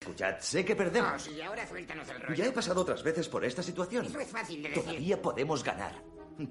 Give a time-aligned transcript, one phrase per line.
[0.00, 1.12] Escuchad, sé que perdemos.
[1.12, 2.34] No, sí, ahora suéltanos el rollo.
[2.34, 4.06] Ya he pasado otras veces por esta situación.
[4.06, 4.84] Eso es fácil de decir.
[4.84, 5.92] Todavía podemos ganar.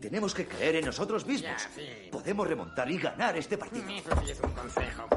[0.01, 1.51] Tenemos que creer en nosotros mismos.
[1.51, 2.09] Ya, sí.
[2.11, 3.89] Podemos remontar y ganar este partido.
[3.89, 5.07] Eso sí es un consejo.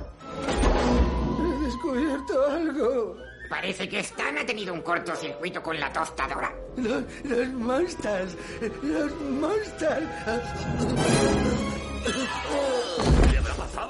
[1.41, 3.17] He descubierto algo.
[3.49, 6.55] Parece que Stan ha tenido un cortocircuito con la tostadora.
[6.77, 8.37] Los, los monsters.
[8.81, 10.09] Los monsters.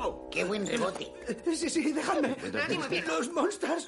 [0.01, 0.29] ¿Qué habrá pasado?
[0.31, 1.13] ¡Qué buen rebote!
[1.57, 2.37] Sí, sí, déjame.
[3.07, 3.87] Los monsters.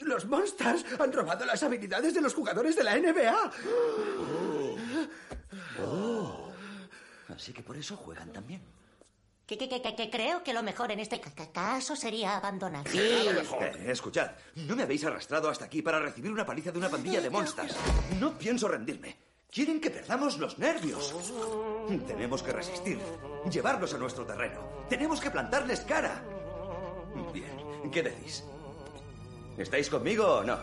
[0.00, 3.52] Los monsters han robado las habilidades de los jugadores de la NBA.
[7.34, 8.62] Así que por eso juegan también.
[9.46, 12.84] Que, que, que, que- creo que lo mejor en este ca- ca- caso sería abandonar.
[12.92, 17.20] Eh, escuchad, no me habéis arrastrado hasta aquí para recibir una paliza de una pandilla
[17.20, 17.76] de monsters.
[18.18, 19.16] No pienso rendirme.
[19.50, 21.14] Quieren que perdamos los nervios.
[22.06, 22.98] Tenemos que resistir,
[23.50, 24.60] llevarlos a nuestro terreno.
[24.88, 26.22] Tenemos que plantarles cara.
[27.32, 28.44] Bien, ¿qué decís?
[29.56, 30.58] ¿Estáis conmigo o no?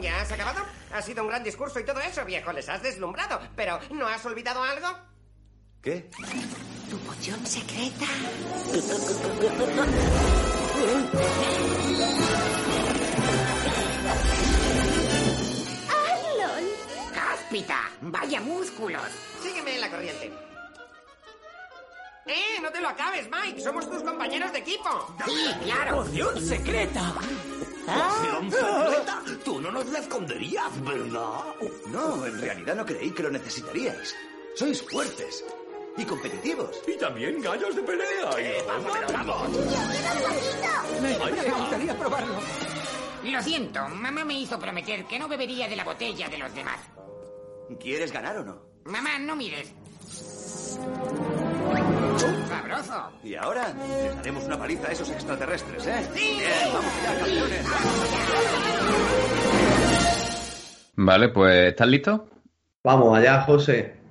[0.00, 0.60] ¿Ya has acabado?
[0.92, 2.52] Ha sido un gran discurso y todo eso, viejo.
[2.52, 3.40] Les has deslumbrado.
[3.56, 4.88] Pero, ¿no has olvidado algo?
[5.80, 6.10] ¿Qué?
[6.90, 8.06] Tu poción secreta.
[17.14, 17.90] ¡Cáspita!
[18.00, 19.02] ¡Vaya músculos!
[19.40, 20.32] Sígueme en la corriente.
[22.26, 22.60] ¡Eh!
[22.60, 23.60] ¡No te lo acabes, Mike!
[23.60, 25.14] ¡Somos tus compañeros de equipo!
[25.24, 25.96] ¡Sí, claro!
[25.98, 27.14] ¡Poción secreta!
[27.86, 29.22] ¿Poción secreta?
[29.44, 31.40] Tú no nos la esconderías, ¿verdad?
[31.88, 34.14] No, en realidad no creí que lo necesitaríais.
[34.56, 35.44] Sois fuertes
[35.96, 36.70] y competitivos.
[36.86, 38.30] Y también gallos de pelea.
[38.66, 39.50] Vamos, vamos.
[41.00, 42.34] Me, me gustaría probarlo.
[43.24, 46.80] Lo siento, mamá me hizo prometer que no bebería de la botella de los demás.
[47.80, 48.62] ¿Quieres ganar o no?
[48.84, 49.72] Mamá, no mires.
[52.48, 53.12] ¡Sabroso!
[53.22, 56.10] Y ahora les daremos una paliza a esos extraterrestres, ¿eh?
[56.14, 56.38] ¡Sí!
[56.38, 57.66] Bien, vamos allá, campeones.
[60.96, 62.28] Vale, pues ¿estás listo?
[62.84, 64.01] Vamos allá, José.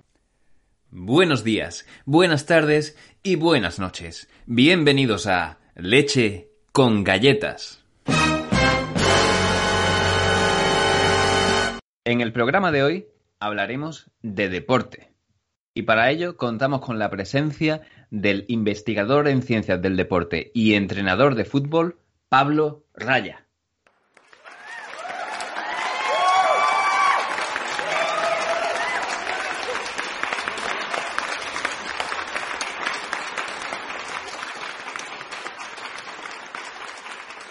[0.93, 4.29] Buenos días, buenas tardes y buenas noches.
[4.45, 7.81] Bienvenidos a Leche con Galletas.
[12.03, 13.07] En el programa de hoy
[13.39, 15.13] hablaremos de deporte.
[15.73, 21.35] Y para ello contamos con la presencia del investigador en ciencias del deporte y entrenador
[21.35, 23.47] de fútbol, Pablo Raya.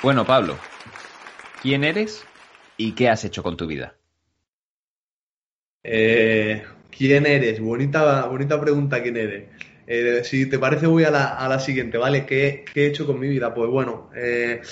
[0.03, 0.57] Bueno, Pablo,
[1.61, 2.25] ¿quién eres
[2.79, 3.97] y qué has hecho con tu vida?
[5.85, 7.61] Eh, ¿Quién eres?
[7.61, 9.49] Bonita, bonita pregunta, ¿quién eres?
[9.87, 12.25] Eh, si te parece, voy a la, siguiente, ¿vale?
[12.25, 13.53] ¿Qué, he hecho con mi vida?
[13.53, 14.63] Pues bueno, eh,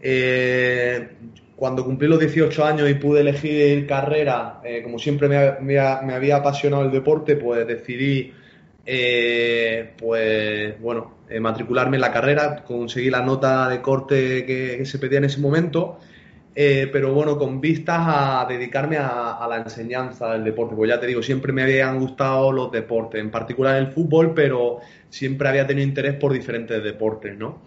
[0.00, 1.08] eh,
[1.54, 6.36] cuando cumplí los 18 años y pude elegir carrera, eh, como siempre me, me había
[6.36, 8.32] apasionado el deporte, pues decidí,
[8.90, 14.98] eh, pues bueno, eh, matricularme en la carrera, conseguí la nota de corte que, se
[14.98, 15.98] pedía en ese momento.
[16.54, 20.98] Eh, pero bueno, con vistas a dedicarme a, a la enseñanza del deporte, pues ya
[20.98, 24.78] te digo, siempre me habían gustado los deportes, en particular el fútbol, pero
[25.10, 27.60] siempre había tenido interés por diferentes deportes, ¿no?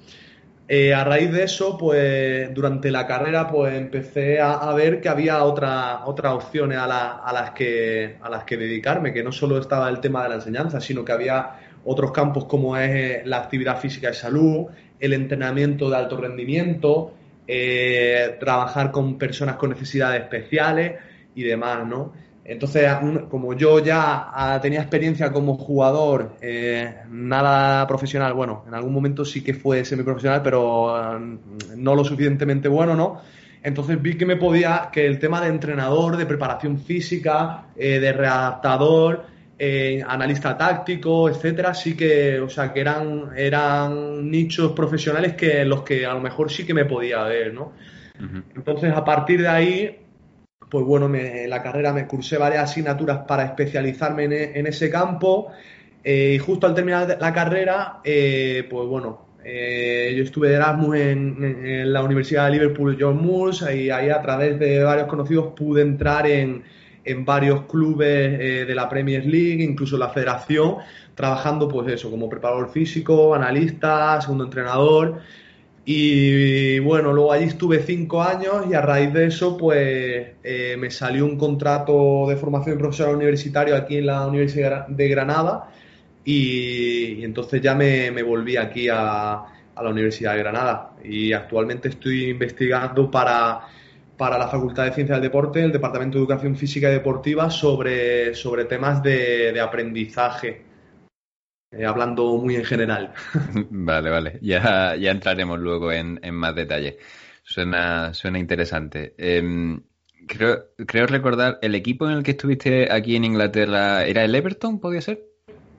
[0.73, 5.43] Eh, a raíz de eso, pues durante la carrera, pues empecé a, ver que había
[5.43, 9.57] otra- otras opciones a, la- a las que, a las que dedicarme, que no solo
[9.59, 13.39] estaba el tema de la enseñanza, sino que había otros campos como es eh, la
[13.39, 17.15] actividad física y salud, el entrenamiento de alto rendimiento,
[17.45, 20.93] eh, trabajar con personas con necesidades especiales
[21.35, 22.13] y demás, ¿no?
[22.43, 22.89] Entonces,
[23.29, 29.23] como yo ya ah, tenía experiencia como jugador, eh, nada profesional, bueno, en algún momento
[29.23, 31.19] sí que fue semiprofesional, pero ah,
[31.77, 33.21] no lo suficientemente bueno, ¿no?
[33.63, 38.11] Entonces vi que me podía, que el tema de entrenador, de preparación física, eh, de
[38.11, 39.25] readaptador,
[39.59, 45.83] eh, analista táctico, etcétera, sí que, o sea, que eran, eran nichos profesionales que los
[45.83, 47.73] que a lo mejor sí que me podía ver, ¿no?
[48.55, 49.99] Entonces, a partir de ahí,
[50.71, 55.51] pues bueno, me- la carrera me cursé varias asignaturas para especializarme en, e- ese campo
[56.03, 60.95] Eh, y justo al terminar la carrera, eh, pues bueno, eh, yo estuve de Erasmus
[60.97, 65.81] en, la Universidad de Liverpool John Moores y ahí a través de varios conocidos pude
[65.83, 66.63] entrar en,
[67.03, 68.37] en varios clubes
[68.67, 70.77] de la Premier League, incluso la Federación,
[71.15, 75.21] trabajando pues eso, como preparador físico, analista, segundo entrenador.
[75.83, 80.91] Y bueno, luego allí estuve cinco años y a raíz de eso, pues eh, me
[80.91, 85.71] salió un contrato de formación profesional universitario aquí en la Universidad de Granada
[86.23, 89.45] y, entonces ya me, volví aquí a,
[89.75, 90.91] la Universidad de Granada.
[91.03, 93.61] Y actualmente estoy investigando para,
[94.17, 98.35] para la Facultad de Ciencias del Deporte, el Departamento de Educación Física y Deportiva, sobre,
[98.35, 100.70] sobre temas de aprendizaje,
[101.71, 103.13] eh, hablando muy en general.
[103.69, 104.39] Vale, vale.
[104.41, 106.97] Ya, ya entraremos luego en, en más detalle.
[107.43, 109.13] Suena, suena interesante.
[109.17, 109.81] Em,
[110.27, 114.79] creo, creo recordar, ¿el equipo en el que estuviste aquí en Inglaterra era el Everton,
[114.79, 115.23] podía ser?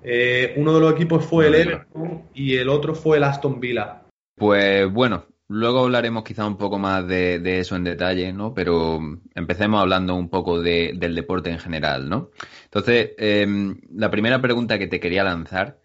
[0.03, 1.55] Eh, uno de los equipos fue el.
[1.55, 4.03] Everton y el otro fue el Aston Villa.
[4.35, 8.53] Pues bueno, luego hablaremos quizá un poco más de, de eso en detalle, ¿no?
[8.53, 8.99] Pero
[9.35, 12.31] empecemos hablando un poco de- del deporte en general, ¿no?
[12.65, 15.79] Entonces, em, la primera pregunta que te quería lanzar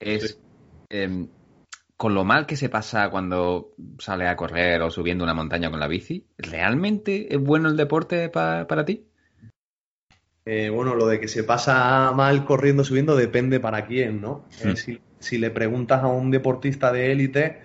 [0.00, 0.38] es,
[0.90, 1.28] em,
[1.96, 5.80] con lo mal que se pasa cuando sales a correr o subiendo una montaña con
[5.80, 9.06] la bici, ¿realmente es bueno el deporte pa- para ti?
[10.46, 14.44] Eh, bueno, lo de que se pasa mal corriendo, subiendo, depende para quién, ¿no?
[14.60, 14.74] Eh, Mm.
[14.76, 17.62] si, si le preguntas a un deportista de élite,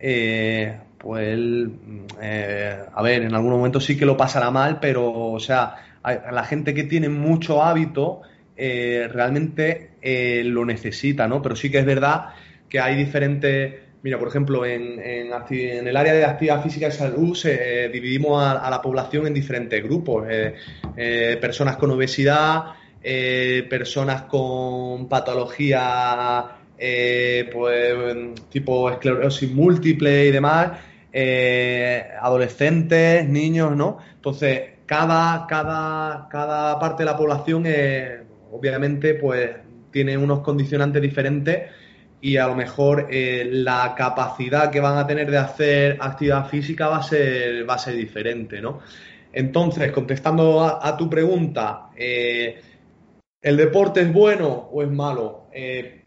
[0.00, 1.72] eh, pues él,
[2.20, 6.10] eh, a ver, en algún momento sí que lo pasará mal, pero, o sea, a,
[6.10, 8.22] a la gente que tiene mucho hábito,
[8.56, 11.42] eh, realmente eh, lo necesita, ¿no?
[11.42, 12.30] Pero sí que es verdad
[12.68, 13.74] que hay diferentes.
[14.02, 18.80] Mira, por ejemplo, en, el área de actividad física y salud eh, dividimos a, la
[18.80, 20.26] población en diferentes grupos.
[21.40, 22.74] personas con obesidad,
[23.68, 26.44] personas con patología
[26.76, 30.78] pues, tipo esclerosis múltiple y demás,
[32.22, 33.98] adolescentes, niños, ¿no?
[34.14, 39.50] Entonces, cada, cada, cada parte de la población, eh, obviamente, pues
[39.90, 41.70] tiene unos condicionantes diferentes
[42.20, 46.88] y a lo mejor eh, la capacidad que van a tener de hacer actividad física
[46.88, 48.80] va a ser, va a ser diferente, ¿no?
[49.32, 52.58] Entonces, contestando a, tu pregunta, eh,
[53.42, 55.48] ¿el deporte es bueno o es malo?
[55.52, 56.02] Eh,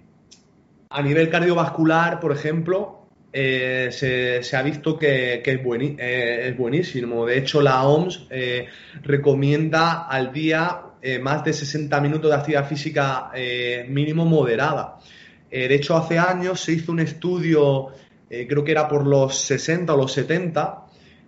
[0.89, 7.25] a nivel cardiovascular, por ejemplo, se, ha visto que, es, buenísimo.
[7.27, 8.27] De hecho, la OMS
[9.03, 14.97] recomienda al día eh, más de 60 minutos de actividad física eh, mínimo moderada.
[15.49, 17.87] Eh, de hecho, hace años se hizo un estudio,
[18.29, 20.85] creo que era por los 60 o los 70,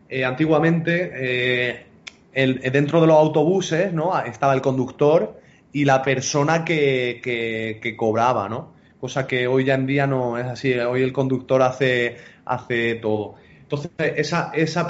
[0.10, 1.86] eh, antiguamente,
[2.34, 4.18] dentro de los autobuses, ¿no?
[4.24, 5.40] Estaba el conductor
[5.72, 8.74] y la persona que, que- cobraba, ¿no?
[9.00, 10.74] Cosa que hoy ya en día no es así.
[10.74, 13.36] Hoy el conductor hace, hace todo.
[13.64, 14.86] Entonces, esa, esa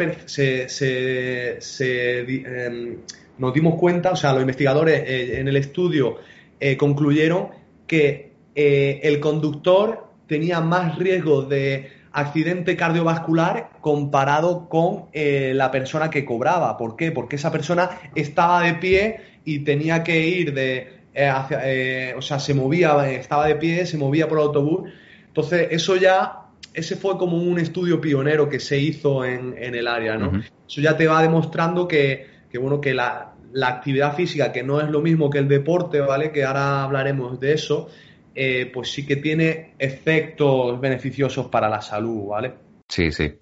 [2.46, 2.98] em,
[3.42, 6.18] nos dimos cuenta, o sea, los investigadores eh, en el estudio
[6.60, 7.48] eh, concluyeron
[7.88, 16.24] que eh, el conductor tenía más riesgo de accidente cardiovascular comparado con la persona que
[16.24, 16.78] cobraba.
[16.78, 17.12] ¿Por qué?
[17.12, 22.54] Porque esa persona estaba de pie y tenía que ir de hacia, o sea, se
[22.54, 24.90] movía, estaba de pie, se movía por el autobús.
[25.28, 29.88] Entonces, eso ya, ese fue como un estudio pionero que se hizo en, en el
[29.88, 30.42] área, ¿no?
[30.68, 34.80] Eso ya te va demostrando que, que, bueno, que la, la actividad física, que no
[34.82, 36.32] es lo mismo que el deporte, ¿vale?
[36.32, 37.90] Que ahora hablaremos de eso,
[38.34, 42.54] eh, pues sí que tiene efectos beneficiosos para la salud, ¿vale?
[42.88, 43.34] Sí, sí.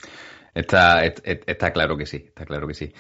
[0.54, 2.92] Está, est- est- está claro que sí, está claro que sí.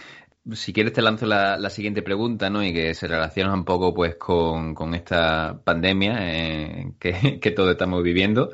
[0.54, 2.64] Si quieres te lanzo la, la siguiente pregunta, ¿no?
[2.64, 7.72] Y que se relaciona un poco pues con, con esta pandemia eh, que, que todos
[7.72, 8.52] estamos viviendo.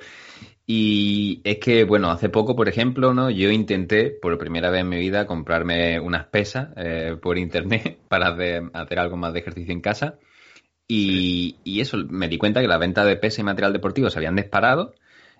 [0.67, 3.29] Y es que, bueno, hace poco, por ejemplo, ¿no?
[3.29, 8.29] Yo intenté por primera vez en mi vida comprarme unas pesas eh, por internet para
[8.29, 10.17] hacer, hacer algo más de ejercicio en casa.
[10.87, 14.19] Y, y eso, me di cuenta que la venta de pesas y material deportivo se
[14.19, 14.95] habían disparado.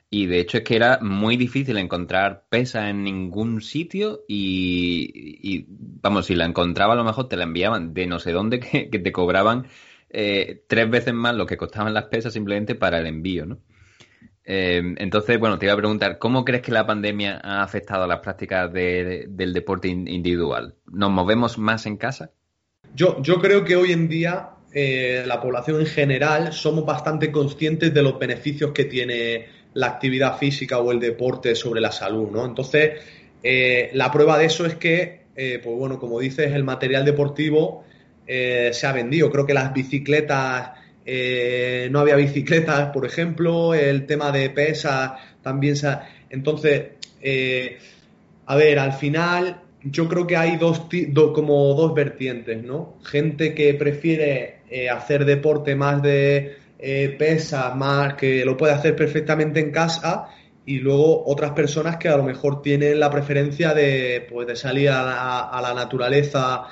[0.10, 5.66] Y de hecho es que era muy difícil encontrar pesa en ningún sitio y, y,
[5.68, 8.90] vamos, si la encontraba a lo mejor te la enviaban de no sé dónde que,
[8.90, 9.68] que te cobraban
[10.10, 13.60] eh, tres veces más lo que costaban las pesas simplemente para el envío, ¿no?
[14.46, 18.08] Eh, entonces, bueno, te iba a preguntar, ¿cómo crees que la pandemia ha afectado a
[18.08, 20.76] las prácticas de- del deporte in- individual?
[20.86, 22.32] ¿Nos movemos más en casa?
[22.94, 28.02] Yo, creo que hoy en día eh, la población en general somos bastante conscientes de
[28.04, 32.46] los beneficios que tiene la actividad física o el deporte sobre la salud, ¿no?
[32.46, 33.02] Entonces,
[33.42, 37.84] eh, la prueba de eso es que, pues bueno, como dices, el material deportivo
[38.26, 39.30] se ha vendido.
[39.32, 40.72] Creo que las bicicletas
[41.06, 45.90] eh, no había bicicletas, por ejemplo, el tema de pesas también se...
[46.30, 46.84] Entonces,
[47.22, 47.78] eh,
[48.48, 50.88] a ver, al final yo creo que hay dos,
[51.34, 52.98] como dos vertientes, ¿no?
[53.04, 56.58] Gente que prefiere eh, hacer deporte más de
[57.18, 60.28] pesas, más que lo puede hacer perfectamente en casa
[60.66, 64.90] y luego otras personas que a lo mejor tienen la preferencia de, pues, de salir
[64.90, 66.64] a la, naturaleza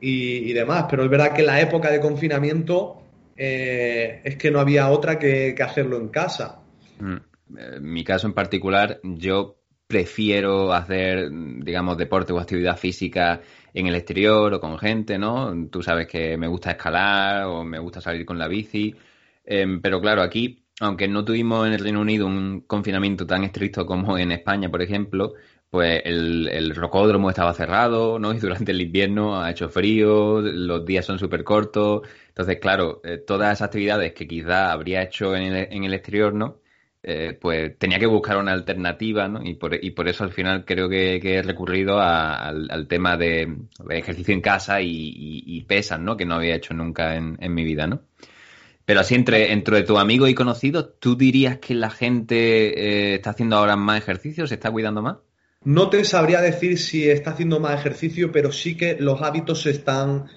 [0.00, 0.86] y, demás.
[0.90, 2.99] Pero es verdad que en la época de confinamiento
[3.42, 6.60] eh, es que no había otra que, hacerlo en casa.
[6.98, 7.16] Mm.
[7.56, 9.56] En mi caso en particular, yo
[9.86, 13.40] prefiero hacer, digamos, deporte o actividad física
[13.72, 15.68] en el exterior o con gente, ¿no?
[15.70, 18.94] Tú sabes que me gusta escalar o me gusta salir con la bici.
[19.42, 23.86] Em, pero claro, aquí aunque no tuvimos en el Reino Unido un confinamiento tan estricto
[23.86, 25.34] como en España, por ejemplo,
[25.70, 28.32] pues el, rocódromo estaba cerrado, ¿no?
[28.34, 32.02] Y durante el invierno ha hecho frío, los días son súper cortos.
[32.40, 35.52] Entonces, claro, eh, todas esas actividades que quizá habría hecho en
[35.84, 36.62] el, exterior, ¿no?
[37.02, 39.44] Eh, pues tenía que buscar una alternativa, ¿no?
[39.44, 43.56] Y por, y por eso al final creo que, he recurrido al, tema de,
[43.90, 46.16] ejercicio en casa y, pesas, ¿no?
[46.16, 48.00] Que no había hecho nunca en, en mi vida, ¿no?
[48.86, 53.30] Pero así, entre, entre tu amigo y conocidos, ¿tú dirías que la gente eh, está
[53.30, 55.18] haciendo ahora más ejercicio, se está cuidando más?
[55.62, 59.72] No te sabría decir si está haciendo más ejercicio, pero sí que los hábitos se
[59.72, 60.30] están,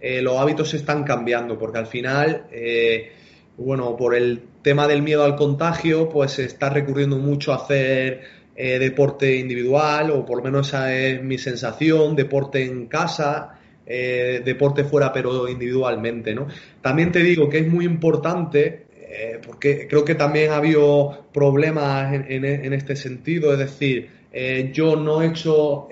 [0.00, 3.12] eh, los hábitos se están cambiando, porque al final, eh,
[3.56, 8.40] bueno, por el tema del miedo al contagio, pues se está recurriendo mucho a hacer
[8.60, 13.58] deporte individual, o por lo menos esa es mi sensación, deporte en casa,
[13.92, 16.46] eh, deporte fuera, pero individualmente, ¿no?
[16.80, 22.14] También te digo que es muy importante, eh, porque creo que también ha habido problemas
[22.14, 25.88] en, este sentido, es decir, eh, yo no he hecho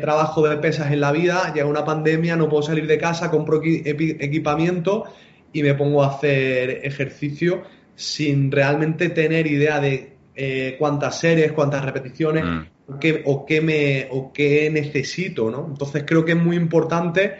[0.00, 3.60] trabajo de pesas en la vida, llega una pandemia, no puedo salir de casa, compro
[3.64, 5.04] equipamiento
[5.52, 7.62] y me pongo a hacer ejercicio
[7.96, 12.44] sin realmente tener idea de cuántas series, cuántas repeticiones.
[12.44, 12.62] Mm
[13.24, 15.66] o qué, me, o qué necesito, ¿no?
[15.68, 17.36] Entonces creo que es muy importante,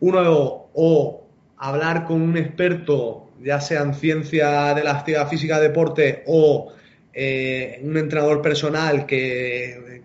[0.00, 1.26] uno, o
[1.56, 6.72] hablar con un experto, ya sea en ciencia de la actividad física, deporte, o
[7.18, 10.02] eh, un entrenador personal que,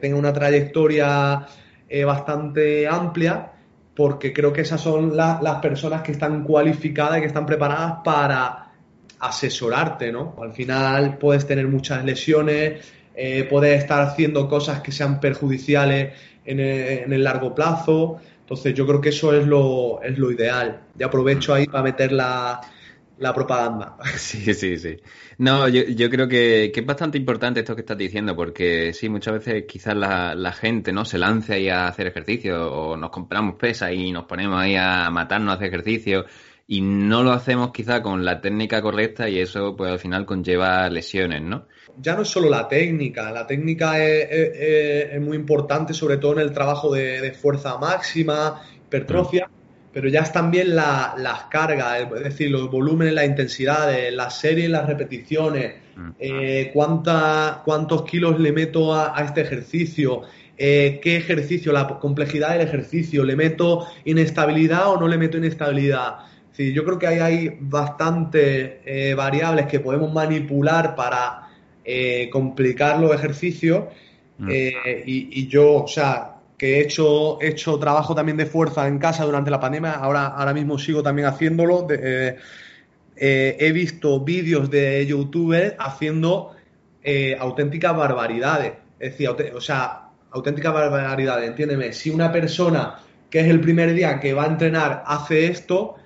[0.00, 1.46] tenga una trayectoria
[1.88, 3.52] eh, bastante amplia,
[3.94, 8.72] porque creo que esas son las personas que están cualificadas y que están preparadas para
[9.20, 10.34] asesorarte, ¿no?
[10.42, 16.12] Al final puedes tener muchas lesiones, eh, poder estar haciendo cosas que sean perjudiciales
[16.44, 18.20] en el, largo plazo.
[18.40, 20.80] Entonces yo creo que eso es lo, es lo ideal.
[20.98, 22.60] Y aprovecho ahí para meter la,
[23.30, 23.96] propaganda.
[24.16, 24.96] Sí, sí, sí.
[25.38, 29.64] No, yo, creo que, es bastante importante esto que estás diciendo, porque sí, muchas veces
[29.68, 34.12] quizás la, gente no se lance ahí a hacer ejercicio o nos compramos pesas y
[34.12, 36.24] nos ponemos ahí a matarnos a hacer ejercicio
[36.66, 40.88] y no lo hacemos quizá con la técnica correcta y eso pues al final conlleva
[40.88, 41.66] lesiones, ¿no?
[42.00, 46.52] ya no es solo la técnica, la técnica es, muy importante, sobre todo en el
[46.52, 49.48] trabajo de, fuerza máxima, hipertrofia,
[49.92, 54.86] pero ya es también las cargas, es decir, los volúmenes, las intensidades, las series, las
[54.86, 56.10] repeticiones, mm.
[56.18, 60.22] eh, cuántos kilos le meto a, este ejercicio,
[60.56, 66.16] eh, qué ejercicio, la complejidad del ejercicio, le meto inestabilidad o no le meto inestabilidad.
[66.52, 71.48] Sí, yo creo que ahí hay bastantes eh, variables que podemos manipular para
[71.84, 73.84] eh, complicar los ejercicios
[74.38, 74.48] mm.
[74.50, 76.31] eh, y, yo, o sea,
[76.62, 80.28] que he hecho, he hecho trabajo también de fuerza en casa durante la pandemia, ahora,
[80.28, 81.88] ahora mismo sigo también haciéndolo.
[81.90, 82.36] Eh,
[83.16, 86.54] he visto vídeos de youtubers haciendo
[87.40, 88.74] auténticas barbaridades.
[89.00, 91.92] Es decir, o sea, auténticas barbaridades, entiéndeme.
[91.92, 95.96] Si una persona que es el primer día que va a entrenar hace esto,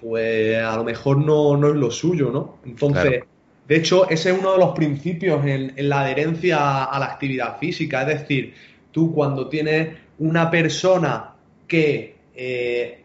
[0.00, 2.58] pues a lo mejor no, no, es lo suyo, ¿no?
[2.64, 3.22] Entonces,
[3.66, 8.02] de hecho, ese es uno de los principios en, la adherencia a la actividad física.
[8.02, 8.54] Es decir,
[8.90, 11.34] tú cuando tienes una persona
[11.66, 13.04] que, eh,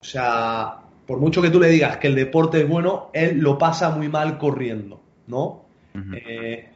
[0.00, 3.58] o sea, por mucho que tú le digas que el deporte es bueno, él lo
[3.58, 5.62] pasa muy mal corriendo, ¿no?
[6.14, 6.68] Eh,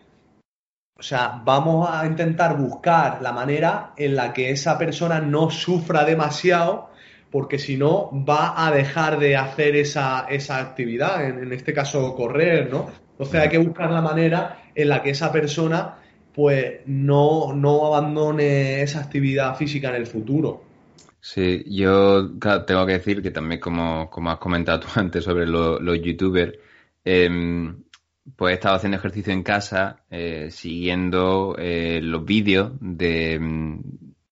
[0.98, 6.04] o sea, vamos a intentar buscar la manera en la que esa persona no sufra
[6.04, 6.90] demasiado,
[7.36, 12.70] porque si no va a dejar de hacer esa, esa actividad, en, este caso correr,
[12.72, 12.90] ¿no?
[13.10, 15.96] Entonces hay que buscar la manera en la que esa persona
[16.34, 20.62] pues no, no abandone esa actividad física en el futuro.
[21.20, 22.30] Sí, yo
[22.66, 26.58] tengo que decir que también como, has comentado tú antes sobre los youtubers,
[27.04, 27.82] em,
[28.34, 33.38] pues he estado haciendo ejercicio en casa, eh, siguiendo eh, los vídeos de,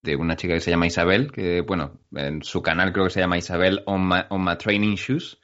[0.04, 3.20] de una chica que se llama Isabel, que bueno, en su canal creo que se
[3.20, 5.40] llama Isabel on my, on my Training Shoes.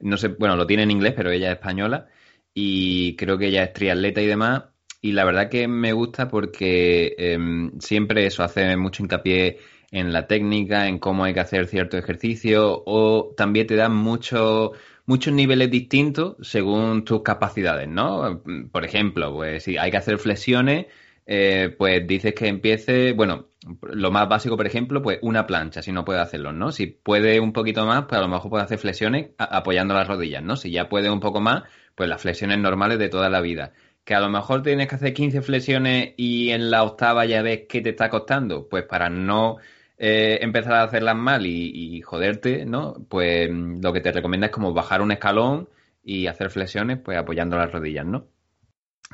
[0.00, 2.08] No sé, bueno, lo tiene en inglés, pero ella es española
[2.54, 4.64] y creo que ella es triatleta y demás.
[5.00, 9.58] Y la verdad que me gusta porque em, siempre eso hace mucho hincapié
[9.90, 14.72] en la técnica, en cómo hay que hacer cierto ejercicio, o también te dan mucho,
[15.06, 18.42] muchos niveles distintos según tus capacidades, ¿no?
[18.72, 20.86] Por ejemplo, pues si hay que hacer flexiones,
[21.26, 23.48] eh, pues dices que empiece, bueno,
[23.82, 26.72] lo más básico, por ejemplo, pues una plancha, si no puede hacerlo, ¿no?
[26.72, 30.42] Si puede un poquito más, pues a lo mejor puede hacer flexiones apoyando las rodillas,
[30.42, 30.56] ¿no?
[30.56, 31.64] Si ya puede un poco más,
[31.94, 33.72] pues las flexiones normales de toda la vida
[34.04, 37.62] que a lo mejor tienes que hacer 15 flexiones y en la octava ya ves
[37.68, 39.56] qué te está costando, pues para no
[39.98, 42.94] eh, empezar a hacerlas mal y, joderte, ¿no?
[43.08, 45.68] Pues lo que te recomienda es como bajar un escalón
[46.02, 48.26] y hacer flexiones, pues apoyando las rodillas, ¿no?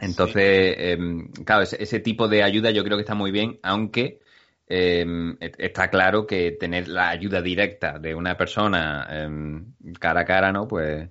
[0.01, 4.21] Entonces, em, claro, ese, tipo de ayuda yo creo que está muy bien, aunque
[4.67, 10.53] em, está claro que tener la ayuda directa de una persona em, cara a cara,
[10.53, 10.69] ¿no?
[10.69, 11.09] Pues,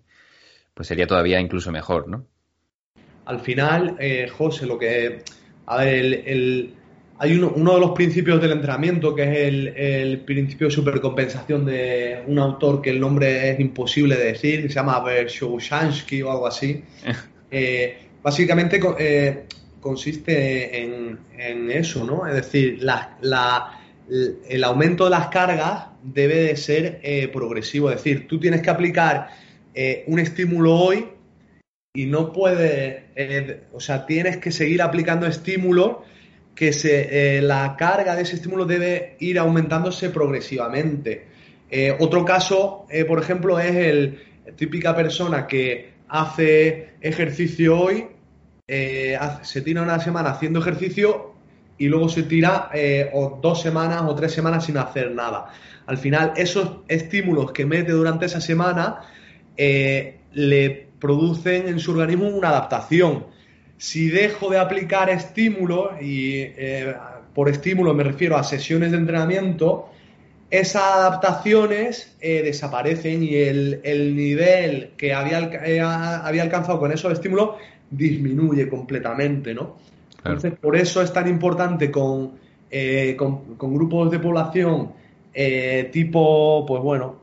[0.73, 2.25] pues sería todavía incluso mejor, ¿no?
[3.25, 5.23] Al final, eh, José, lo que...
[5.67, 6.73] A ver, el
[7.21, 12.39] hay uno, de los principios del entrenamiento, que es el, principio de supercompensación de un
[12.39, 16.83] autor que el nombre es imposible de decir, que se llama Vershansky o algo así.
[17.51, 19.45] Eh, básicamente eh,
[19.79, 22.27] consiste en, eso, ¿no?
[22.27, 22.79] Es decir,
[24.49, 27.89] el aumento de las cargas debe de ser eh, progresivo.
[27.89, 29.29] Es decir, tú tienes que aplicar
[30.07, 31.05] un estímulo hoy
[31.93, 33.03] y no puedes,
[33.71, 35.99] o sea, tienes que seguir aplicando estímulos
[36.59, 41.25] que se, eh, la carga de ese estímulo debe ir aumentándose progresivamente.
[41.71, 44.19] Eh, otro caso, eh, por ejemplo, es el
[44.57, 48.07] típica persona que hace ejercicio hoy,
[48.67, 51.33] se tira una semana haciendo ejercicio
[51.77, 52.69] y luego se tira
[53.13, 55.51] o dos semanas o tres semanas sin hacer nada.
[55.87, 59.01] Al final, esos estímulos que mete durante esa semana
[59.55, 63.25] le producen en su organismo una adaptación
[63.79, 66.93] si dejo de aplicar estímulos, y eh,
[67.33, 69.89] por estímulo me refiero a sesiones de entrenamiento,
[70.49, 77.51] esas adaptaciones eh, desaparecen y el, nivel que había, eh, había alcanzado con esos estímulos
[77.89, 79.77] disminuye completamente, ¿no?
[80.17, 82.33] Entonces, por eso es tan importante con,
[83.17, 84.91] con grupos de población
[85.91, 87.21] tipo, pues bueno,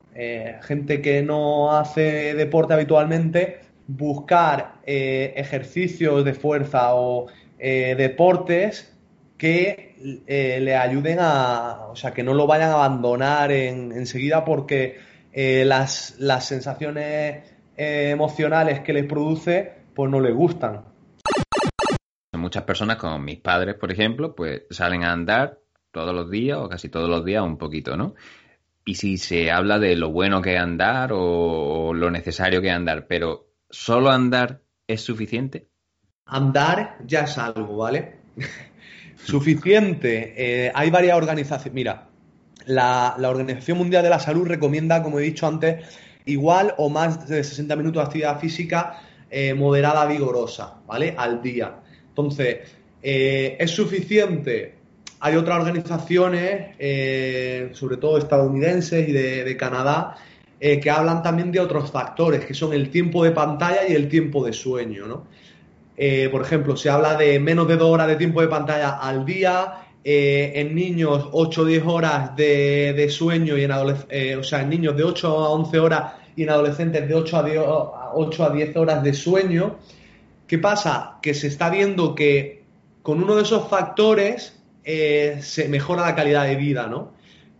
[0.63, 8.93] gente que no hace deporte habitualmente, buscar eh, ejercicios de fuerza o eh, deportes
[9.37, 14.43] que eh, le ayuden a, o sea, que no lo vayan a abandonar en, enseguida
[14.43, 14.99] porque
[15.33, 17.43] las, las, sensaciones
[17.75, 20.83] emocionales que les produce pues no le gustan.
[22.35, 25.59] Muchas personas, como mis padres, por ejemplo, pues salen a andar
[25.91, 28.15] todos los días o casi todos los días un poquito, ¿no?
[28.83, 32.73] Y si se habla de lo bueno que es andar o lo necesario que es
[32.73, 35.67] andar, pero ¿Solo andar es suficiente?
[36.25, 38.19] Andar ya es algo, ¿vale?
[39.27, 40.33] suficiente.
[40.37, 41.73] Eh, hay varias organizaciones.
[41.73, 42.07] Mira,
[42.65, 45.83] la, Organización Mundial de la Salud recomienda, como he dicho antes,
[46.25, 51.13] igual o más de 60 minutos de actividad física eh, moderada vigorosa, ¿vale?
[51.17, 51.75] Al día.
[52.09, 52.59] Entonces,
[53.03, 54.75] eh, ¿es suficiente?
[55.19, 56.75] Hay otras organizaciones,
[57.75, 60.15] sobre todo estadounidenses y de Canadá,
[60.59, 64.09] eh, que hablan también de otros factores, que son el tiempo de pantalla y el
[64.09, 65.27] tiempo de sueño, ¿no?
[65.97, 69.25] Eh, por ejemplo, se habla de menos de dos horas de tiempo de pantalla al
[69.25, 74.69] día, eh, en niños 8 o 10 horas de, sueño y en o sea, en
[74.69, 77.61] niños de 8 a 11 horas y en adolescentes de 8 a 10,
[78.13, 79.79] 8 a 10 horas de sueño.
[80.45, 81.17] ¿Qué pasa?
[81.21, 82.63] Que se está viendo que
[83.01, 84.53] con uno de esos factores
[84.85, 87.11] se mejora la calidad de vida, ¿no?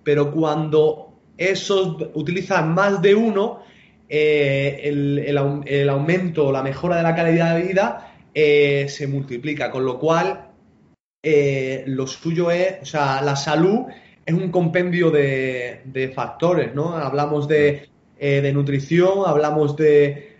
[0.03, 3.61] Pero cuando esos utilizan más de uno,
[4.09, 9.85] eh, el, el, aumento, la mejora de la calidad de vida eh, se multiplica, con
[9.85, 10.51] lo cual
[11.23, 13.85] eh, lo suyo es, o sea, la salud
[14.25, 16.95] es un compendio de, factores, ¿no?
[16.97, 17.89] Hablamos de,
[18.53, 20.37] nutrición, hablamos de,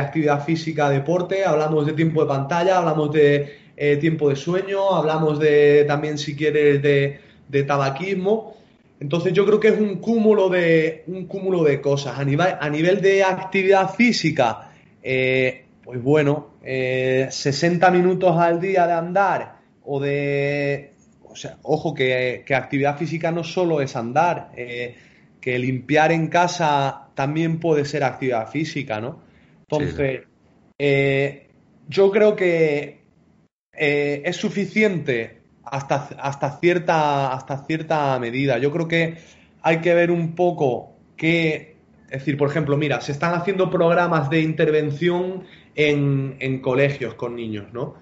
[0.00, 3.56] actividad física, deporte, hablamos de tiempo de pantalla, hablamos de
[4.00, 8.58] tiempo de sueño, hablamos de también, si quieres, de, tabaquismo.
[9.00, 12.18] Entonces yo creo que es un cúmulo de, un cúmulo de cosas.
[12.18, 18.86] A nivel, a nivel de actividad física, eh, pues bueno, 60 eh, minutos al día
[18.86, 20.92] de andar o de...
[21.24, 24.96] O sea, ojo que, actividad física no solo es andar, eh,
[25.40, 29.20] que limpiar en casa también puede ser actividad física, ¿no?
[29.60, 30.22] Entonces,
[31.88, 33.02] yo creo que
[33.72, 38.58] es suficiente hasta, hasta, cierta, hasta cierta medida.
[38.58, 39.18] Yo creo que
[39.62, 41.77] hay que ver un poco qué,
[42.10, 45.44] es decir, por ejemplo, mira, se están haciendo programas de intervención
[45.74, 47.96] en, en colegios con niños, ¿no?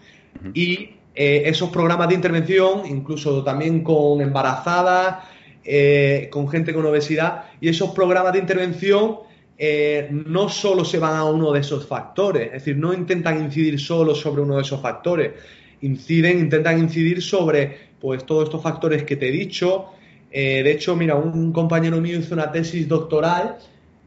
[0.55, 5.25] Y eh, esos programas de intervención, incluso también con embarazadas,
[5.65, 9.17] eh, con gente con obesidad, y esos programas de intervención
[9.59, 13.81] eh, no solo se van a uno de esos factores, es decir, no intentan incidir
[13.81, 15.33] solo sobre uno de esos factores,
[15.81, 19.87] inciden, intentan incidir sobre pues todos estos factores que te he dicho.
[20.31, 23.57] de hecho, mira, un compañero mío hizo una tesis doctoral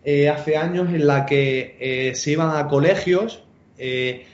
[0.04, 3.44] hace años en la que se iban a colegios
[3.78, 4.26] e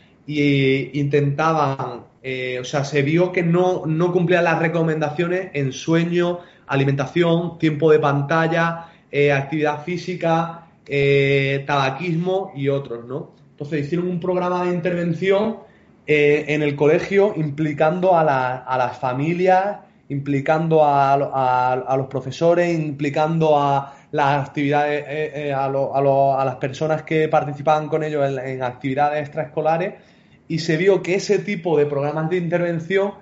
[0.93, 7.59] intentaban eh, o sea, se vio que no, no cumplían las recomendaciones en sueño, alimentación,
[7.59, 13.29] tiempo de pantalla, eh, actividad física, eh, tabaquismo y otros, ¿no?
[13.51, 15.57] Entonces hicieron un programa de intervención
[16.07, 19.77] en el colegio implicando a, las familias,
[20.09, 25.69] implicando a, los profesores, implicando a las actividades, a,
[26.45, 29.95] las personas que participaban con ellos en actividades extraescolares
[30.47, 33.13] y se vio que ese tipo de programas de intervención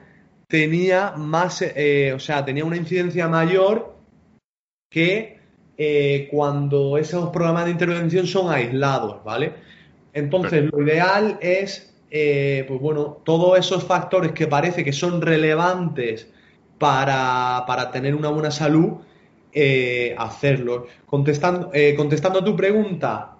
[0.48, 3.96] tenía más, eh, o sea, tenía una incidencia mayor
[4.90, 5.40] que
[5.78, 9.54] eh, cuando esos programas de intervención son aislados, ¿vale?
[10.14, 16.32] Entonces, lo ideal es, eh, pues bueno, todos esos factores que parece que son relevantes
[16.78, 18.98] para, para tener una buena salud,
[20.18, 20.88] hacerlo.
[21.06, 23.38] Contestando, contestando a tu pregunta,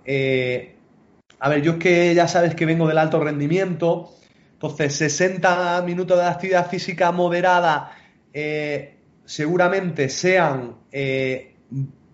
[1.44, 4.12] a ver, yo es que ya sabes que vengo del alto rendimiento,
[4.54, 7.92] entonces 60 minutos de actividad física moderada
[8.32, 8.96] eh,
[9.26, 11.56] seguramente sean eh,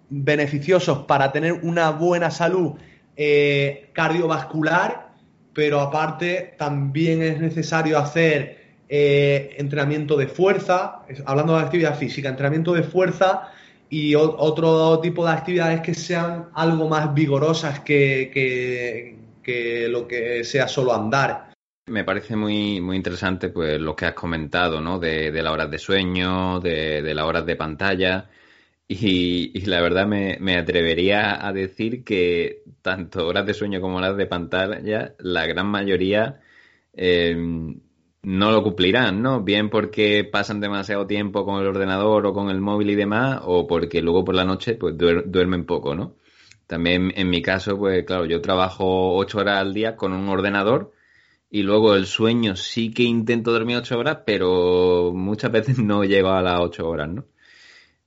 [0.10, 2.74] beneficiosos para tener una buena salud
[3.16, 5.12] eh, cardiovascular,
[5.54, 8.58] pero aparte también es necesario hacer
[8.92, 13.52] entrenamiento de fuerza, hablando de actividad física, entrenamiento de fuerza
[13.90, 19.16] y otro tipo de actividades que sean algo más vigorosas que,
[19.90, 21.54] lo que sea solo andar.
[21.88, 25.00] Me parece muy, muy interesante pues lo que has comentado, ¿no?
[25.00, 28.30] De, las horas de sueño, de, las horas de pantalla.
[28.88, 34.28] Y, la verdad me, atrevería a decir que tanto horas de sueño como horas de
[34.28, 36.40] pantalla, la gran mayoría
[36.94, 37.36] eh,
[38.24, 39.42] no lo cumplirán, ¿no?
[39.44, 43.68] Bien porque pasan demasiado tiempo con el ordenador o con el móvil y demás, o
[43.68, 46.16] porque luego por la noche pues duermen poco, ¿no?
[46.68, 50.92] También en mi caso, pues claro, yo trabajo ocho horas al día con un ordenador
[51.50, 56.30] y luego el sueño sí que intento dormir ocho horas, pero muchas veces no llego
[56.30, 57.26] a las ocho horas, ¿no?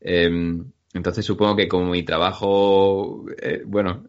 [0.00, 4.04] Em, entonces supongo que como mi trabajo, eh, bueno,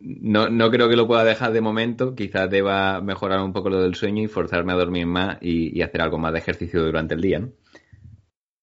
[0.00, 2.14] no, no, creo que lo pueda dejar de momento.
[2.14, 6.00] Quizás deba mejorar un poco lo del sueño y forzarme a dormir más y, hacer
[6.00, 7.40] algo más de ejercicio durante el día.
[7.40, 7.48] ¿no?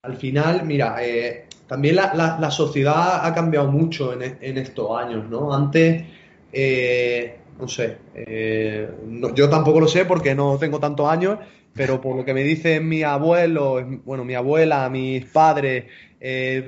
[0.04, 5.54] Al final, mira, eh, también la, sociedad ha cambiado mucho en, estos años, ¿no?
[5.54, 6.04] Antes,
[6.54, 8.90] eh, no sé, eh,
[9.34, 11.40] yo tampoco lo sé porque no tengo tantos años,
[11.74, 15.86] pero por lo que me dicen mi abuelo, bueno, mi abuela, mis padres,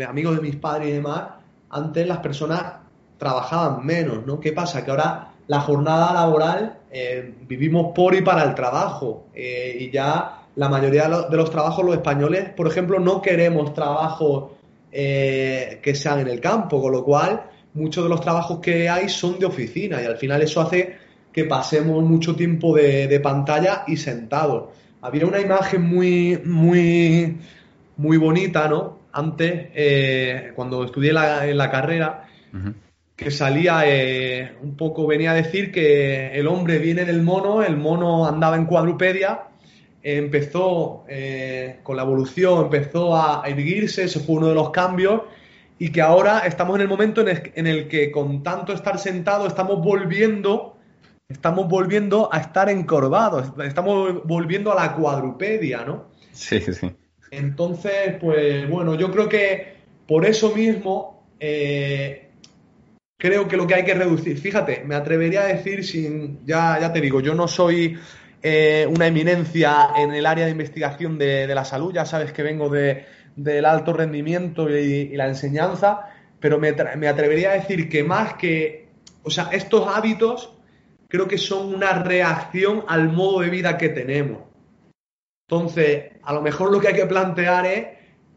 [0.07, 1.29] amigos de mis padres y demás,
[1.69, 2.86] antes las personas
[3.17, 4.39] trabajaban menos, ¿no?
[4.39, 4.83] ¿Qué pasa?
[4.83, 10.43] Que ahora la jornada laboral eh, vivimos por y para el trabajo eh, y ya
[10.55, 14.51] la mayoría de los, trabajos los españoles, por ejemplo, no queremos trabajos
[14.91, 19.07] eh, que sean en el campo, con lo cual muchos de los trabajos que hay
[19.07, 20.95] son de oficina y al final eso hace
[21.31, 24.69] que pasemos mucho tiempo de, pantalla y sentados.
[25.01, 27.37] Había una imagen muy, muy,
[27.97, 28.97] muy bonita, ¿no?
[29.11, 32.27] Antes, cuando estudié la, en la carrera,
[33.17, 37.75] que salía eh, un poco, venía a decir que el hombre viene del mono, el
[37.75, 39.47] mono andaba en cuadrupedia,
[40.03, 45.23] empezó eh, con la evolución, empezó a erguirse, eso fue uno de los cambios,
[45.79, 49.83] y que ahora estamos en el momento en el, que con tanto estar sentado estamos
[49.83, 50.77] volviendo,
[51.27, 56.05] estamos volviendo a estar encorvados, estamos volviendo a la cuadrupedia, ¿no?
[56.33, 56.91] Sí, sí.
[57.31, 59.75] Entonces, pues bueno, yo creo que
[60.07, 62.26] por eso mismo eh,
[63.17, 66.93] creo que lo que hay que reducir, fíjate, me atrevería a decir sin, ya, ya
[66.93, 67.97] te digo, yo no soy
[68.43, 72.69] eh, una eminencia en el área de investigación de, la salud, ya sabes que vengo
[72.69, 78.35] de, del alto rendimiento y, la enseñanza, pero me, me, atrevería a decir que más
[78.35, 78.89] que,
[79.23, 80.53] o sea, estos hábitos
[81.07, 84.43] creo que son una reacción al modo de vida que tenemos.
[85.49, 87.87] Entonces, a lo mejor lo que hay que plantear es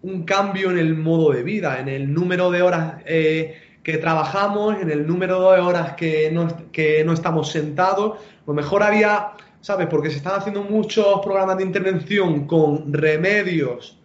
[0.02, 4.80] un cambio en el modo de vida, en el número de horas eh, que trabajamos,
[4.80, 8.18] en el número de horas que no, que no estamos sentados.
[8.18, 9.86] A lo mejor había ¿sabes?
[9.88, 13.98] Porque se están haciendo muchos programas de intervención con remedios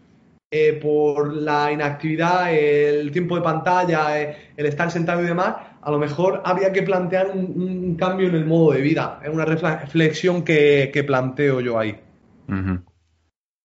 [0.51, 5.91] eh, por la inactividad, el tiempo de pantalla, eh, el estar sentado y demás, a
[5.91, 9.19] lo mejor habría que plantear un, cambio en el modo de vida.
[9.23, 11.97] Es una reflexión que, que planteo yo ahí.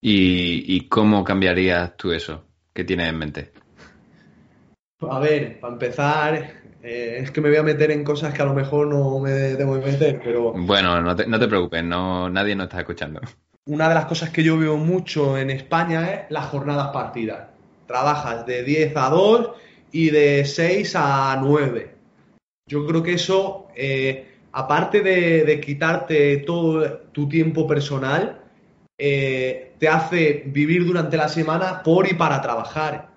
[0.01, 2.45] ¿Y, ¿Y cómo cambiarías tú eso?
[2.73, 3.51] ¿Qué tienes en mente?
[5.09, 6.35] A ver, para empezar,
[6.83, 9.31] eh, es que me voy a meter en cosas que a lo mejor no me
[9.31, 13.19] debo de meter, pero Bueno, no te, no te preocupes, no, nadie nos está escuchando.
[13.65, 17.47] una de las cosas que yo veo mucho en España es las jornadas partidas.
[17.87, 19.51] Trabajas de 10 a 2
[19.91, 21.95] y de 6 a 9.
[22.67, 28.39] Yo creo que eso, eh, aparte de, de quitarte todo tu tiempo personal,
[28.97, 33.10] eh, te hace vivir durante la semana por y para trabajar.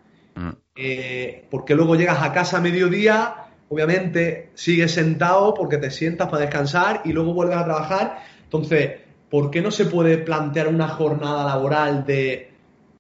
[0.77, 6.43] Eh, porque luego llegas a casa a mediodía, obviamente sigues sentado porque te sientas para
[6.43, 8.23] descansar y luego vuelves a trabajar.
[8.43, 8.93] Entonces,
[9.31, 12.55] ¿por qué no se puede plantear una jornada laboral de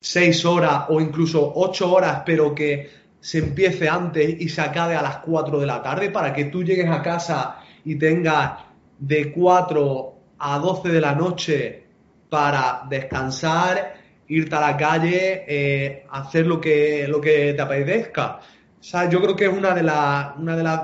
[0.04, 5.00] seis horas o incluso ocho horas, pero que se empiece antes y se acabe a
[5.00, 7.56] las 4 de la tarde para que tú llegues a casa
[7.86, 8.58] y tengas
[8.98, 11.84] de 4 a 12 de la noche
[12.28, 13.94] para descansar,
[14.28, 18.40] irte a la calle, eh, hacer lo que, lo que te apetezca?
[18.80, 20.80] O sea, yo creo que es una de, las una de las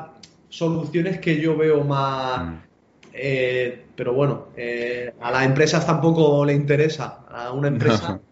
[0.48, 2.42] soluciones que yo veo más...
[2.46, 2.56] Mm.
[3.12, 7.24] eh, pero bueno, eh, a las empresas tampoco le interesa.
[7.28, 8.20] A una empresa...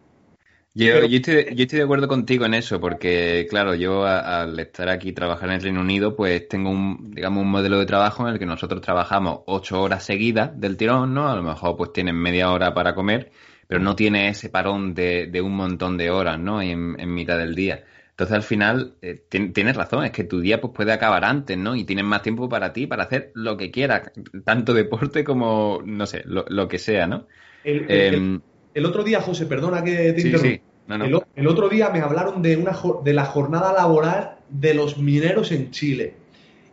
[0.75, 4.43] Yo, Pero- yo estoy, yo estoy de acuerdo contigo en eso, porque claro, yo a-
[4.43, 7.87] al estar aquí trabajar en el Reino Unido, pues tengo un, digamos, un modelo de
[7.87, 11.29] trabajo en el que nosotros trabajamos ocho horas seguidas del tirón, ¿no?
[11.29, 13.33] A lo mejor pues tienen media hora para comer,
[13.69, 16.63] pero no tiene ese parón de, de un montón de horas, ¿no?
[16.63, 17.85] En, en mitad del día.
[18.11, 21.57] Entonces al final eh, tien- tienes razón, es que tu día pues puede acabar antes,
[21.59, 21.77] ¿no?
[21.77, 24.11] Y tienes más tiempo para ti, para hacer lo que quieras,
[24.45, 27.29] tanto deporte como, no sé, lo, lo que sea, ¿no?
[27.63, 28.43] El, el- el- Em,
[28.75, 30.59] el otro día, José, perdona que te sí, interrumpa.
[30.59, 31.11] sí, no, no.
[31.35, 35.71] El, otro día me hablaron de, una, de la jornada laboral de los mineros en
[35.71, 36.15] Chile.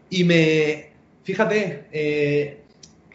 [0.09, 0.93] Y me.
[1.23, 2.64] Fíjate, eh,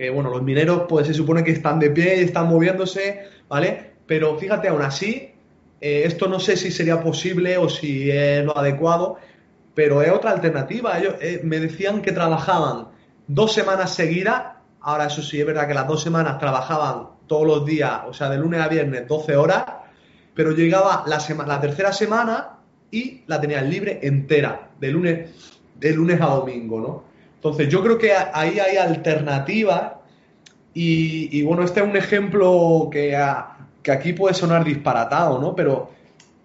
[0.01, 3.91] que bueno, los mineros pues se supone que están de pie están moviéndose, ¿vale?
[4.07, 5.35] Pero fíjate, aún así,
[5.79, 9.19] eh, esto no sé si sería posible o si es lo adecuado,
[9.75, 10.99] pero es otra alternativa.
[10.99, 12.87] Ellos eh, me decían que trabajaban
[13.27, 14.43] dos semanas seguidas.
[14.81, 18.31] Ahora, eso sí, es verdad que las dos semanas trabajaban todos los días, o sea,
[18.31, 19.65] de lunes a viernes, 12 horas,
[20.33, 22.57] pero llegaba la, la tercera semana
[22.91, 25.31] y la tenían libre entera, de lunes,
[25.79, 27.10] de lunes a domingo, ¿no?
[27.41, 29.93] Entonces, yo creo que ahí hay alternativas
[30.75, 35.55] y, bueno, este es un ejemplo que, a- que aquí puede sonar disparatado, ¿no?
[35.57, 35.91] Pero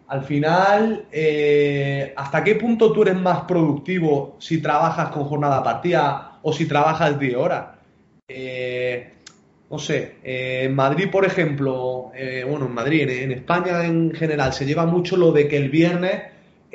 [0.08, 6.40] al final, eh, ¿hasta qué punto tú eres más productivo si trabajas con jornada partida
[6.44, 7.68] o si trabajas 10 horas?
[8.28, 9.14] Eh,
[9.70, 12.12] no sé, eh, en Madrid, por ejemplo,
[12.48, 16.24] bueno, en Madrid, en España en general, se lleva mucho lo de que el viernes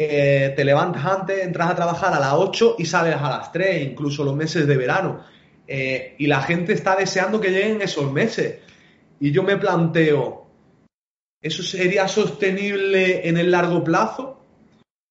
[0.02, 3.82] eh, te levantas antes, entras a trabajar a las 8 y sales a las 3,
[3.82, 5.20] incluso los meses de verano.
[5.68, 8.60] Eh, y la gente está deseando que lleguen esos meses.
[9.20, 10.46] Y yo me planteo,
[11.42, 14.40] ¿eso sería sostenible en el largo plazo?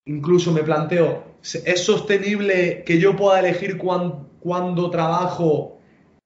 [0.07, 5.75] Incluso me planteo, ¿es sostenible que yo pueda elegir cuán- cuándo trabajo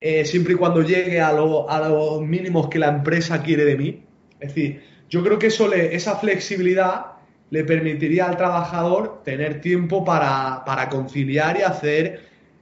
[0.00, 3.76] eh, siempre y cuando llegue a, lo- a los mínimos que la empresa quiere de
[3.76, 4.02] mí?
[4.40, 7.13] Es decir, yo creo que eso le- esa flexibilidad
[7.54, 12.20] le permitiría al trabajador tener tiempo para, para conciliar y hacer,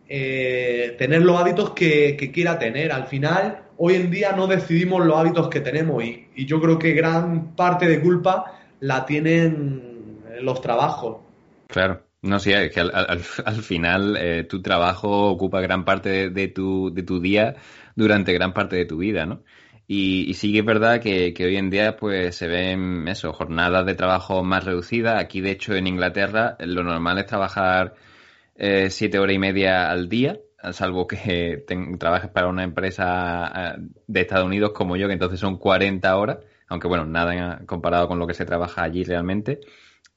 [0.08, 2.92] eh, tener los hábitos que, que quiera tener.
[2.92, 6.78] Al final, hoy en día no decidimos los hábitos que tenemos y, y yo creo
[6.78, 11.18] que gran parte de culpa la tienen los trabajos.
[11.66, 16.08] Claro, no sé, es que al, al- al final eh, tu trabajo ocupa gran parte
[16.10, 17.56] de, de tu, de tu día
[17.96, 19.42] durante gran parte de tu vida, ¿no?
[19.94, 23.34] Y, y sí que es verdad que, que hoy en día pues se ven eso,
[23.34, 25.22] jornadas de trabajo más reducidas.
[25.22, 27.94] Aquí, de hecho, en Inglaterra lo normal es trabajar
[28.56, 31.62] eh, siete horas y media al día, salvo que
[31.98, 36.38] trabajes para una empresa eh, de Estados Unidos como yo, que entonces son 40 horas,
[36.68, 39.60] aunque bueno, nada comparado con lo que se trabaja allí realmente.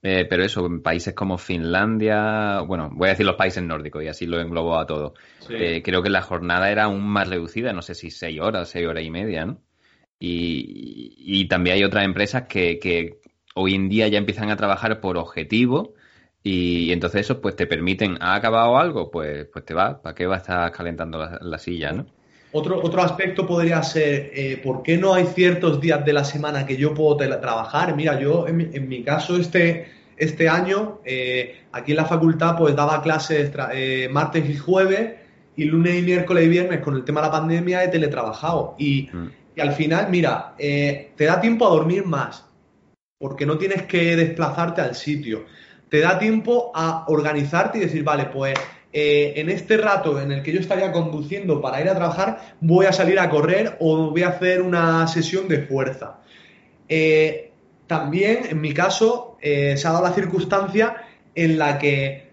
[0.08, 4.08] Eh, pero eso, en países como Finlandia, bueno, voy a decir los países nórdicos y
[4.08, 5.16] así lo englobo a todo.
[5.50, 8.88] Eh, creo que la jornada era aún más reducida, no sé si seis horas, seis
[8.88, 9.65] horas y media, ¿no?
[10.28, 13.20] Y, y también hay otras empresas que, que
[13.54, 15.94] hoy en día ya empiezan a trabajar por objetivo
[16.42, 19.12] y, entonces eso pues te permiten, ¿ha acabado algo?
[19.12, 22.06] Pues, pues te va, ¿para qué va a estar calentando la, la silla, no?
[22.52, 26.66] Otro, otro aspecto podría ser, eh, ¿por qué no hay ciertos días de la semana
[26.66, 27.96] que yo puedo trabajar?
[27.96, 32.58] Mira, yo en mi, en mi caso este, este año, eh, aquí en la facultad,
[32.58, 35.16] pues daba clases eh, martes y jueves
[35.56, 38.76] y lunes y miércoles y viernes con el tema de la pandemia he teletrabajado.
[38.80, 39.45] Y, Mm.
[39.56, 42.46] Y al final, mira, eh, te da tiempo a dormir más,
[43.18, 45.46] porque no tienes que desplazarte al sitio.
[45.90, 48.56] Te da tiempo a organizarte y decir, vale, pues
[48.92, 52.86] eh, en este rato en el que yo estaría conduciendo para ir a trabajar, voy
[52.86, 56.20] a salir a correr o voy a hacer una sesión de fuerza.
[56.90, 57.52] Eh,
[57.88, 61.04] también, en mi caso, se ha dado la circunstancia
[61.36, 62.32] en la que,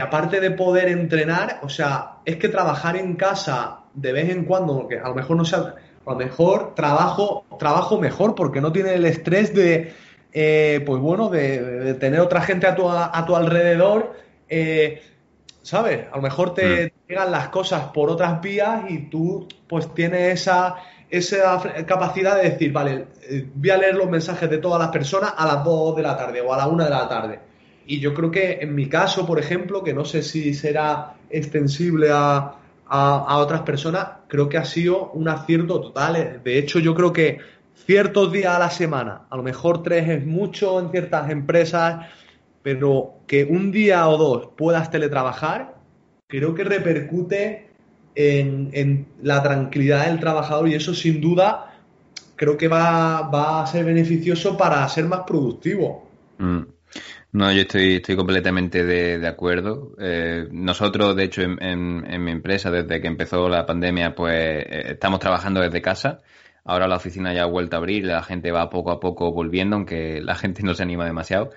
[0.00, 4.86] aparte de poder entrenar, o sea, es que trabajar en casa de vez en cuando,
[4.86, 5.74] que a lo mejor no sea,
[6.06, 9.92] a lo mejor trabajo, trabajo mejor porque no tiene el estrés de,
[10.32, 14.14] eh, pues bueno, de, de tener otra gente a tu, a tu alrededor,
[14.48, 15.02] eh,
[15.62, 16.06] ¿sabes?
[16.12, 20.76] A lo mejor te llegan las cosas por otras vías y tú pues tienes esa,
[21.08, 25.32] esa capacidad de decir, vale, eh, voy a leer los mensajes de todas las personas
[25.36, 27.40] a las 2 de la tarde o a la 1 de la tarde.
[27.86, 32.10] Y yo creo que en mi caso, por ejemplo, que no sé si será extensible
[32.12, 32.56] a,
[32.94, 36.42] a, otras personas, creo que ha sido un acierto total.
[36.44, 37.38] De hecho, yo creo que
[37.86, 42.06] ciertos días a la semana, a lo mejor tres es mucho en ciertas empresas,
[42.62, 45.74] pero que un día o dos puedas teletrabajar,
[46.26, 47.70] creo que repercute
[48.14, 51.72] en, en la tranquilidad del trabajador y eso sin duda
[52.36, 56.10] creo que va, va a ser beneficioso para ser más productivo.
[56.38, 56.60] Mm.
[57.32, 59.94] No, yo estoy, estoy completamente de, de acuerdo.
[59.98, 64.82] Eh, nosotros, de hecho, en, en- mi empresa, desde que empezó la pandemia, pues eh,
[64.92, 66.20] estamos trabajando desde casa.
[66.64, 69.76] Ahora la oficina ya ha vuelto a abrir, la gente va poco a poco volviendo,
[69.76, 71.50] aunque la gente no se anima demasiado.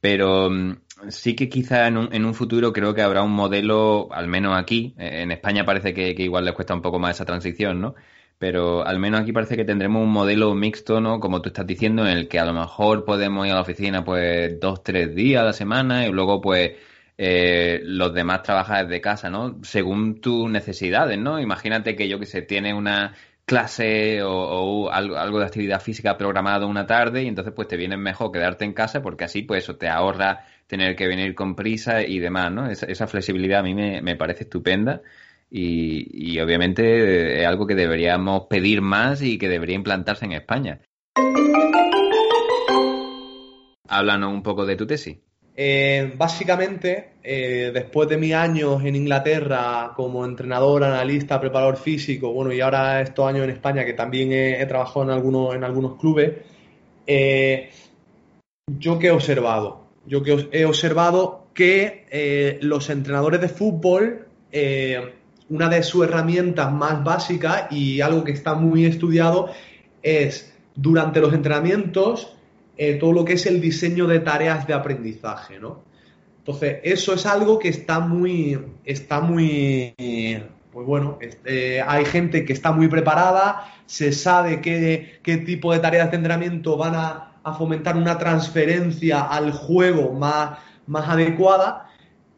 [0.00, 4.08] Pero mm, sí que quizá en un, en un futuro creo que habrá un modelo,
[4.12, 7.14] al menos aquí, eh, en España parece que, que igual les cuesta un poco más
[7.16, 7.94] esa transición, ¿no?
[8.40, 11.20] Pero al menos aquí parece que tendremos un modelo mixto, ¿no?
[11.20, 14.02] Como tú estás diciendo, en el que a lo mejor podemos ir a la oficina
[14.02, 16.72] pues dos, tres días a la semana y luego pues
[17.18, 19.58] eh, los demás trabajar desde casa, ¿no?
[19.62, 21.38] Según tus necesidades, ¿no?
[21.38, 26.16] Imagínate que yo que sé, tienes una clase o, o algo, algo de actividad física
[26.16, 29.64] programado una tarde y entonces pues te viene mejor quedarte en casa porque así pues
[29.64, 32.70] eso te ahorra tener que venir con prisa y demás, ¿no?
[32.70, 35.02] Esa, esa flexibilidad a mí me, me parece estupenda
[35.50, 40.80] y, obviamente eh, es algo que deberíamos pedir más y que debería implantarse en España.
[43.88, 45.18] Háblanos un poco de tu tesis.
[45.56, 52.52] Eh, básicamente, eh, después de mis años en Inglaterra como entrenador, analista, preparador físico, bueno,
[52.52, 56.36] y ahora estos años en España que también he, trabajado en algunos, en algunos clubes,
[58.78, 64.28] yo que he observado, yo que he observado que los entrenadores de fútbol,
[65.50, 69.50] una de sus herramientas más básicas y algo que está muy estudiado
[70.02, 72.34] es durante los entrenamientos
[72.82, 75.82] eh, todo lo que es el diseño de tareas de aprendizaje, ¿no?
[76.38, 79.92] Entonces, eso es algo que está muy, está muy,
[80.72, 85.80] pues bueno, este, hay gente que está muy preparada, se sabe qué, qué tipo de
[85.80, 91.89] tareas de entrenamiento van a, a fomentar una transferencia al juego más, más adecuada.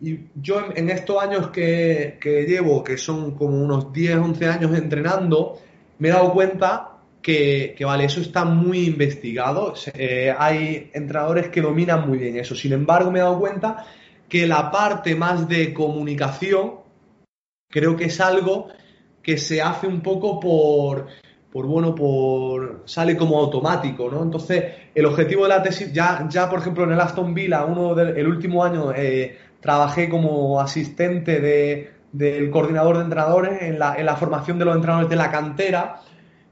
[0.03, 4.77] Y yo en, estos años que, que llevo, que son como unos 10, 11 años
[4.77, 5.61] entrenando,
[6.01, 9.75] me he dado cuenta que, que, vale, eso está muy investigado.
[9.95, 12.57] Eh, hay entrenadores que dominan muy bien eso.
[12.57, 13.87] Sin embargo, me he dado cuenta
[14.29, 16.81] que la parte más de comunicación
[17.71, 18.71] creo que es algo
[19.23, 21.07] que se hace un poco por,
[21.53, 24.21] por bueno, por sale como automático, ¿no?
[24.21, 27.95] Entonces, el objetivo de la tesis, ya, ya por ejemplo en el Aston Villa, uno
[27.95, 34.17] del el último año eh, trabajé como asistente de, del coordinador de entrenadores en la,
[34.17, 36.01] formación de los entrenadores de la cantera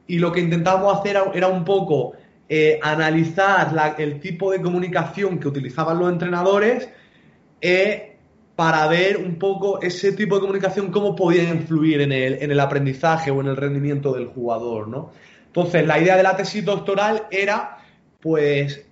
[0.07, 2.12] y lo que intentábamos hacer era un poco
[2.49, 6.88] eh, analizar el tipo de comunicación que utilizaban los entrenadores
[7.61, 8.16] eh,
[8.57, 12.61] para ver un poco ese tipo de comunicación cómo podía influir en el, en el
[12.61, 15.11] aprendizaje o en el rendimiento del jugador, ¿no?
[15.46, 17.79] Entonces, la idea de la tesis doctoral era,
[18.20, 18.87] pues,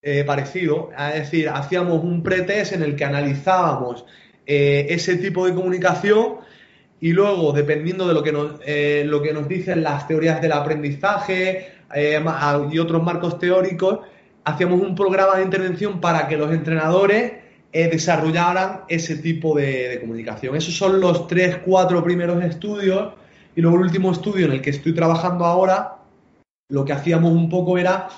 [0.00, 4.04] eh, parecido, es decir, hacíamos un pretest en el que analizábamos
[4.46, 6.36] eh, ese tipo de comunicación
[7.00, 10.52] y luego, dependiendo de lo que nos, eh, lo que nos dicen las teorías del
[10.52, 14.00] aprendizaje y otros marcos teóricos,
[14.44, 17.32] hacíamos un programa de intervención para que los entrenadores
[17.72, 20.54] desarrollaran ese tipo de, de, comunicación.
[20.54, 23.14] Esos son los tres, cuatro primeros estudios
[23.56, 25.96] y luego el último estudio en el que estoy trabajando ahora,
[26.68, 28.08] lo que hacíamos un poco era,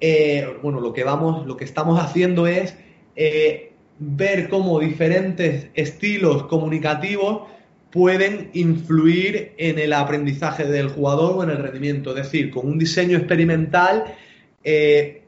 [0.00, 2.76] eh, bueno, lo que vamos, lo que estamos haciendo es
[3.16, 7.48] eh, ver cómo diferentes estilos comunicativos
[7.90, 12.10] pueden influir en el aprendizaje del jugador o en el rendimiento.
[12.10, 14.14] Es decir, con un diseño experimental,
[14.62, 15.22] eh,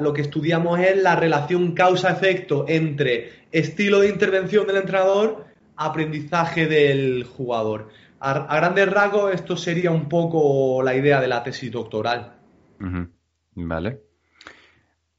[0.00, 7.24] lo que estudiamos es la relación causa-efecto entre estilo de intervención del entrenador aprendizaje del
[7.24, 7.88] jugador.
[8.18, 12.34] A, grandes rasgos, esto sería un poco la idea de la tesis doctoral.
[12.80, 13.08] Ujú.
[13.56, 14.04] Vale.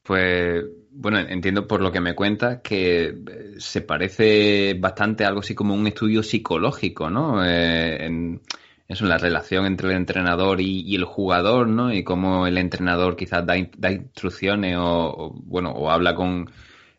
[0.04, 5.54] Pues, bueno, entiendo por lo que me cuentas que eh, se parece bastante algo así
[5.54, 7.44] como un estudio psicológico, ¿no?
[7.46, 8.42] Eh, en,
[8.88, 11.94] eso, en la relación entre el entrenador y, el jugador, ¿no?
[11.94, 16.50] Y cómo el entrenador quizás da, in- da instrucciones o, o, bueno, o habla con,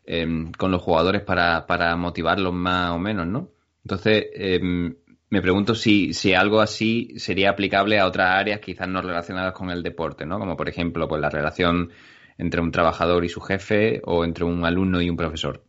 [0.05, 3.49] em, con los jugadores para, para motivarlos más o menos, ¿no?
[3.83, 4.95] Entonces, em,
[5.29, 9.69] me pregunto si, si algo así sería aplicable a otras áreas quizás no relacionadas con
[9.69, 10.39] el deporte, ¿no?
[10.39, 11.91] Como por ejemplo, pues la relación
[12.37, 15.63] entre un trabajador y su jefe o entre un alumno y un profesor.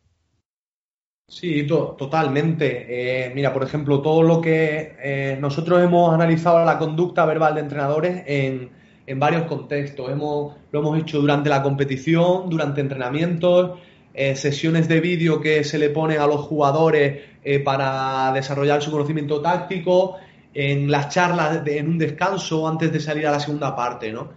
[1.29, 3.27] Sí, to- totalmente.
[3.29, 7.61] Eh, mira, por ejemplo, todo lo que eh, nosotros hemos analizado la conducta verbal de
[7.61, 8.71] entrenadores en,
[9.07, 10.11] en varios contextos.
[10.11, 13.79] Hemos, lo hemos hecho durante la competición, durante entrenamientos,
[14.13, 18.91] eh, sesiones de vídeo que se le ponen a los jugadores eh, para desarrollar su
[18.91, 20.17] conocimiento táctico,
[20.53, 24.31] en las charlas en un descanso antes de salir a la segunda parte, ¿no?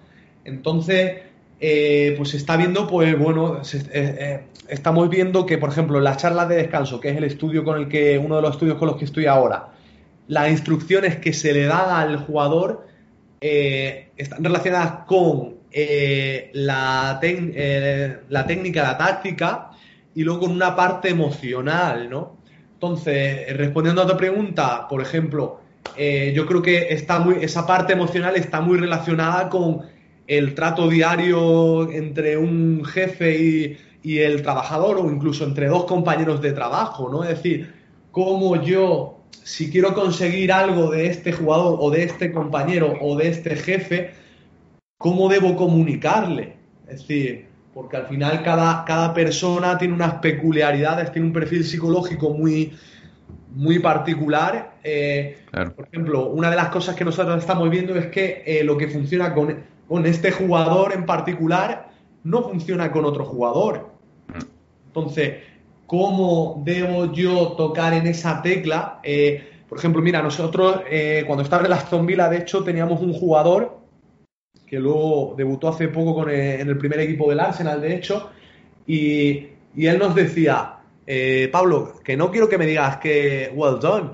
[0.45, 1.21] Entonces,
[1.59, 3.61] eh, pues se está viendo, pues bueno,
[4.67, 7.87] estamos viendo que, por ejemplo, las charlas de descanso, que es el estudio con el
[7.87, 9.69] que, uno de los estudios con los que estoy ahora,
[10.27, 12.85] las instrucciones que se le dan al jugador
[13.41, 19.71] están relacionadas con eh, eh, la técnica, la táctica
[20.13, 22.37] y luego con una parte emocional, ¿no?
[22.73, 25.61] Entonces, respondiendo a tu pregunta, por ejemplo,
[25.97, 29.81] eh, yo creo que está muy, esa parte emocional está muy relacionada con
[30.27, 36.41] el trato diario entre un jefe y, y el trabajador o incluso entre dos compañeros
[36.41, 37.23] de trabajo, ¿no?
[37.23, 37.73] Es decir,
[38.11, 43.29] cómo yo, si quiero conseguir algo de este jugador o de este compañero o de
[43.29, 44.11] este jefe,
[44.97, 46.57] cómo debo comunicarle.
[46.87, 52.29] Es decir, porque al final cada, cada persona tiene unas peculiaridades, tiene un perfil psicológico
[52.31, 52.73] muy,
[53.55, 54.75] muy particular.
[54.83, 55.75] Eh, Claro.
[55.75, 58.87] por ejemplo, una de las cosas que nosotros estamos viendo es que eh, lo que
[58.87, 59.55] funciona con,
[59.87, 61.89] con este jugador en particular
[62.23, 63.91] no funciona con otro jugador.
[64.87, 65.35] Entonces,
[65.85, 68.99] ¿cómo debo yo tocar en esa tecla?
[69.03, 70.81] Eh, por ejemplo, mira, nosotros
[71.25, 73.79] cuando estaba en la Aston Villa, de hecho, teníamos un jugador
[74.73, 78.31] que luego debutó hace poco el- en el primer equipo del Arsenal, de hecho,
[78.87, 84.09] y, él nos decía, eh, Pablo, que no quiero que me digas que well done,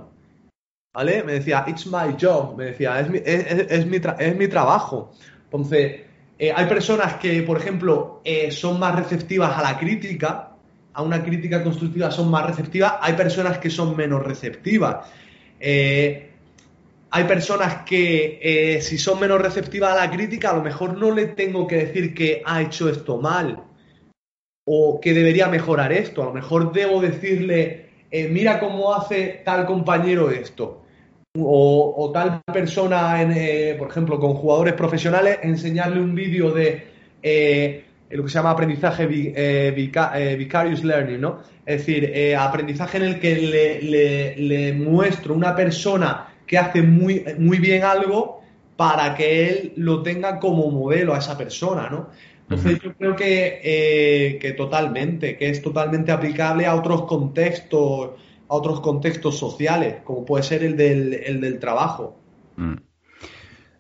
[0.94, 1.24] ¿vale?
[1.24, 5.14] Me decía, it's my job, me decía, es mi, es, mi, es mi trabajo.
[5.46, 6.02] Entonces,
[6.38, 10.58] eh, hay personas que, por ejemplo, eh, son más receptivas a la crítica,
[10.92, 15.08] a una crítica constructiva son más receptivas, hay personas que son menos receptivas.
[15.58, 16.29] Eh,
[17.12, 21.12] hay personas que eh, si son menos receptivas a la crítica, a lo mejor no
[21.12, 23.64] le tengo que decir que ha hecho esto mal
[24.68, 26.22] o que debería mejorar esto.
[26.22, 30.84] A lo mejor debo decirle, eh, mira cómo hace tal compañero esto.
[31.38, 36.88] O, tal persona, en, eh, por ejemplo, con jugadores profesionales, enseñarle un vídeo de
[38.12, 39.32] lo que se llama aprendizaje vi-
[39.76, 41.40] vica- vicarious learning, ¿no?
[41.66, 47.60] Es decir, aprendizaje en el que le- le muestro una persona que hace muy, muy
[47.60, 48.42] bien algo
[48.76, 52.10] para que él lo tenga como modelo a esa persona, ¿no?
[52.44, 58.12] Entonces yo creo que, eh, que totalmente, que es totalmente aplicable a otros contextos,
[58.48, 62.26] a otros contextos sociales, como puede ser el del, el del trabajo.
[62.58, 62.76] Mm.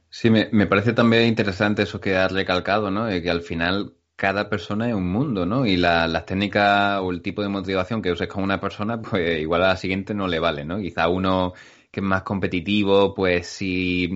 [0.10, 3.08] Sí, me, me parece también interesante eso que has recalcado, ¿no?
[3.08, 5.66] Que al final cada persona es un mundo, ¿no?
[5.66, 9.40] Y la- las técnicas o el tipo de motivación que uses con una persona, pues
[9.40, 10.80] igual a la siguiente no le vale, ¿no?
[10.80, 11.54] Quizá uno
[11.92, 14.10] que es más competitivo, pues si,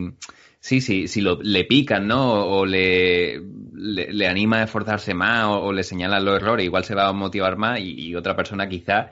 [0.59, 2.45] sí, sí, si le pican, ¿no?
[2.45, 3.41] O le,
[3.73, 7.57] le, anima a esforzarse más o, le señalan los errores, igual se va a motivar
[7.57, 9.11] más y, otra persona quizá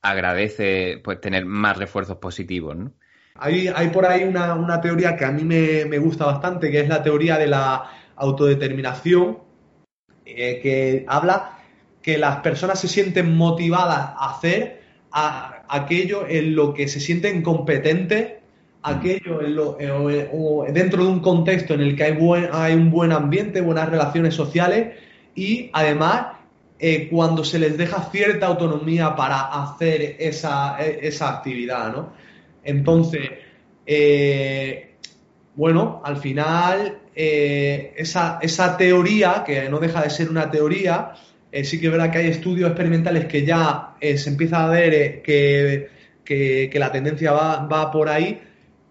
[0.00, 2.92] agradece pues tener más refuerzos positivos, ¿no?
[3.40, 6.80] Hay, hay por ahí una, una teoría que a mí me, me gusta bastante, que
[6.80, 7.84] es la teoría de la
[8.16, 9.38] autodeterminación,
[10.24, 11.58] eh, que habla
[12.02, 14.82] que las personas se sienten motivadas a hacer
[15.12, 18.34] a- aquello en lo que se sienten competentes,
[18.82, 22.12] aquello en lo- eh, o, eh, o dentro de un contexto en el que hay,
[22.12, 24.96] buen, hay un buen ambiente, buenas relaciones sociales
[25.34, 26.28] y además
[26.78, 32.12] eh, cuando se les deja cierta autonomía para hacer esa, e- esa actividad, ¿no?
[32.62, 33.30] Entonces,
[33.86, 34.94] eh,
[35.56, 41.12] bueno, al final eh, esa, esa teoría, que no deja de ser una teoría,
[41.52, 44.68] eh, sí que es verdad que hay estudios experimentales que ya eh, se empieza a
[44.70, 45.88] ver eh, que,
[46.70, 48.40] que- la tendencia va, va por ahí,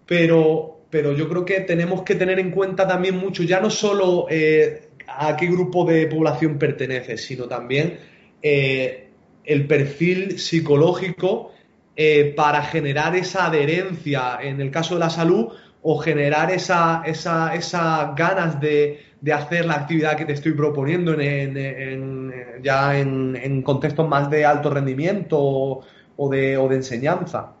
[0.06, 4.26] pero, pero yo creo que tenemos que tener en cuenta también mucho, ya no solo
[5.08, 7.98] a qué grupo de población pertenece, sino también
[8.42, 11.52] el perfil psicológico
[12.36, 15.48] para generar esa adherencia en el caso de la salud
[15.82, 21.18] o generar esa, esa, esas ganas de, de hacer la actividad que te estoy proponiendo
[21.18, 25.82] en, ya en, contextos más de alto rendimiento
[26.16, 27.54] o, de, enseñanza.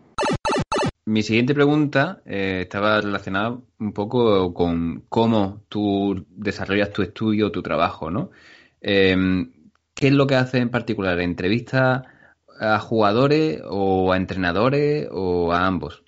[1.04, 7.62] Mi siguiente pregunta eh, estaba relacionada un poco con cómo tú desarrollas tu estudio, tu
[7.62, 8.30] trabajo, ¿no?
[8.80, 9.16] Eh,
[9.98, 11.18] ¿Qué es lo que haces en particular?
[11.18, 12.02] ¿Entrevistas
[12.60, 16.04] a jugadores o a entrenadores o a ambos?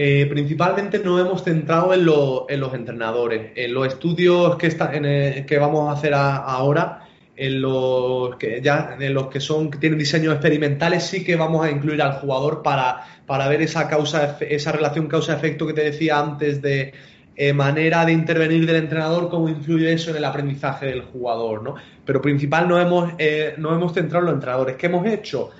[0.00, 5.98] Eh, principalmente nos hemos centrado en, los entrenadores, en los estudios que, que vamos a
[5.98, 11.24] hacer ahora, en los que ya en los que son que tienen diseños experimentales, sí
[11.24, 15.72] que vamos a incluir al jugador para, para ver esa causa, esa relación causa-efecto que
[15.72, 16.92] te decía antes de
[17.34, 21.74] eh, manera de intervenir del entrenador, cómo influye eso en el aprendizaje del jugador, ¿no?
[22.04, 24.76] Pero principal no hemos, eh, nos hemos centrado en los entrenadores.
[24.76, 25.50] ¿Qué hemos hecho?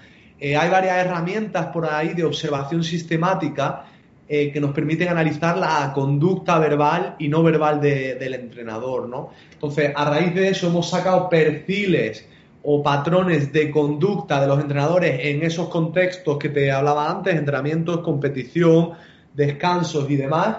[0.41, 3.87] hay varias herramientas por ahí de observación sistemática
[4.31, 9.31] eh, que nos permiten analizar la conducta verbal y no verbal del entrenador, ¿no?
[9.55, 12.29] Entonces, a raíz de eso hemos sacado perfiles
[12.63, 18.01] o patrones de conducta de los entrenadores en esos contextos que te hablaba antes, entrenamientos,
[18.01, 18.91] competición,
[19.33, 20.59] descansos y demás.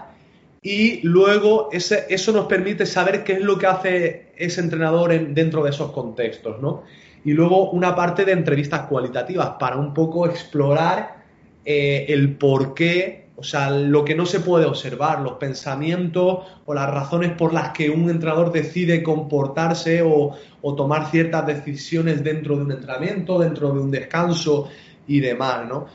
[0.63, 5.63] Y luego ese, eso nos permite saber qué es lo que hace ese entrenador dentro
[5.63, 6.85] de esos contextos, ¿no?
[7.23, 11.18] Y luego una parte de entrevistas cualitativas para un poco explorar
[11.65, 16.73] eh, el por qué o sea, lo que no se puede observar, los pensamientos o
[16.73, 20.35] las razones por las que un entrenador decide comportarse o,
[20.75, 24.67] tomar ciertas decisiones dentro de un entrenamiento, dentro de un descanso
[25.07, 25.85] y demás, ¿no?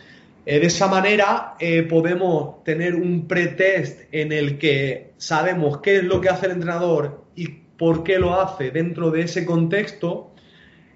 [0.47, 6.05] Eh, de esa manera eh, podemos tener un pretest en el que sabemos qué es
[6.05, 10.31] lo que hace el entrenador y por qué lo hace dentro de ese contexto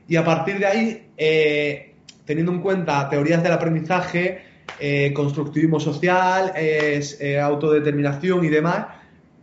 [0.08, 1.08] y a partir de ahí,
[2.24, 4.47] teniendo en cuenta teorías del aprendizaje,
[4.80, 8.86] eh, constructivismo social, es, eh, autodeterminación y demás,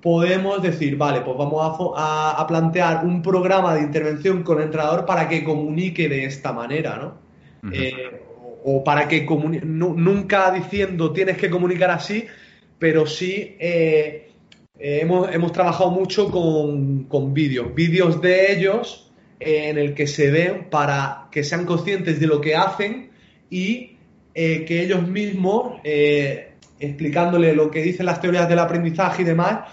[0.01, 5.27] podemos decir, vale, pues vamos a, plantear un programa de intervención con el entrenador para
[5.27, 7.25] que comunique de esta manera, ¿no?
[7.73, 8.21] Eh,
[8.63, 12.25] o, para que comunique, nunca diciendo tienes que comunicar así,
[12.77, 20.07] pero sí hemos, hemos, trabajado mucho con, con vídeos, vídeos de ellos en el que
[20.07, 23.09] se ven para que sean conscientes de lo que hacen
[23.49, 23.94] y
[24.37, 29.69] eh, que ellos mismos, eh, explicándole lo que dicen las teorías del aprendizaje y demás,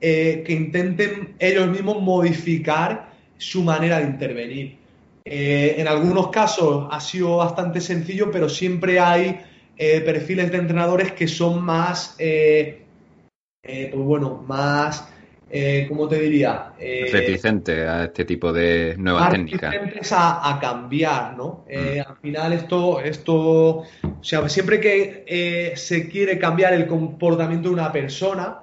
[0.00, 4.80] eh, que intenten ellos mismos modificar su manera de intervenir.
[5.22, 9.40] en algunos casos ha sido bastante sencillo, pero siempre hay
[9.76, 15.08] perfiles de entrenadores que son más, pues bueno, más
[15.52, 16.74] eh, ¿cómo te diría?
[16.78, 19.72] Eh, reticente a este tipo de nuevas técnicas.
[19.72, 21.64] Reticentes a, cambiar, ¿no?
[21.68, 22.10] Eh, mm.
[22.10, 23.86] Al final esto, esto, o
[24.20, 28.60] sea, siempre que eh, se quiere cambiar el comportamiento de una persona,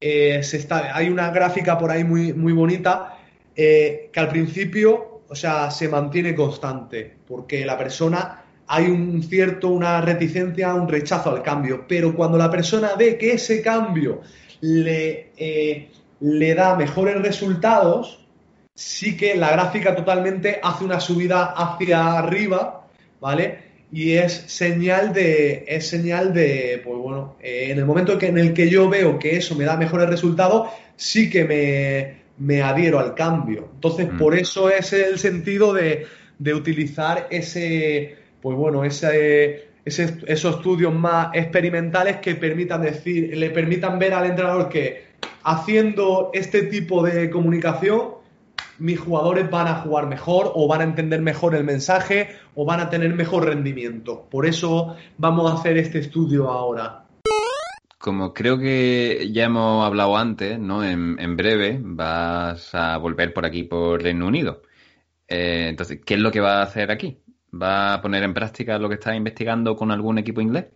[0.00, 3.18] se está, hay una gráfica por ahí muy, muy bonita
[3.56, 10.00] que al principio, o sea, se mantiene constante, porque la persona hay un cierto, una
[10.00, 14.20] reticencia, un rechazo al cambio, pero cuando la persona ve que ese cambio
[14.60, 15.32] le
[16.20, 18.26] le da mejores resultados,
[18.74, 22.86] sí que la gráfica totalmente hace una subida hacia arriba,
[23.20, 23.68] ¿vale?
[23.90, 28.38] Y es señal de, es señal de, pues bueno, eh, en el momento que, en
[28.38, 32.98] el que yo veo que eso me da mejores resultados, sí que me, me adhiero
[32.98, 33.70] al cambio.
[33.74, 34.18] Entonces, mm.
[34.18, 36.06] por eso es el sentido de,
[36.38, 43.50] de utilizar ese, pues bueno, ese, ese, esos estudios más experimentales que permitan decir, le
[43.50, 45.07] permitan ver al entrenador que
[45.42, 48.18] haciendo este tipo de comunicación,
[48.78, 52.80] mis jugadores van a jugar mejor o van a entender mejor el mensaje o van
[52.80, 54.26] a tener mejor rendimiento.
[54.30, 57.04] Por eso vamos a hacer este estudio ahora.
[57.98, 60.84] Como creo que ya hemos hablado antes, ¿no?
[60.84, 64.62] En, breve vas a volver por aquí, por Reino Unido.
[65.26, 67.18] Eh, entonces, ¿qué es lo que va a hacer aquí?
[67.52, 70.66] ¿Va a poner en práctica lo que está investigando con algún equipo inglés?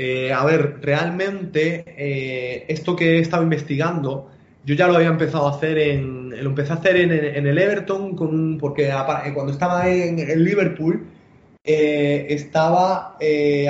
[0.00, 4.30] Eh, a ver, realmente eh, esto que he estado investigando,
[4.64, 7.10] yo ya lo había empezado a hacer en, lo empecé a hacer en,
[7.44, 11.04] el Everton, porque eh, cuando estaba en, Liverpool,
[11.64, 13.16] estaba,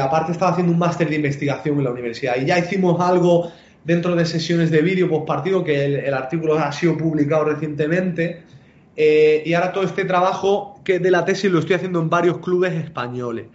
[0.03, 3.51] aparte estaba haciendo un máster de investigación en la universidad y ya hicimos algo
[3.85, 8.43] dentro de sesiones de vídeo post partido, que el, artículo ha sido publicado recientemente.
[8.95, 12.75] y ahora todo este trabajo que de la tesis lo estoy haciendo en varios clubes
[12.75, 13.47] españoles.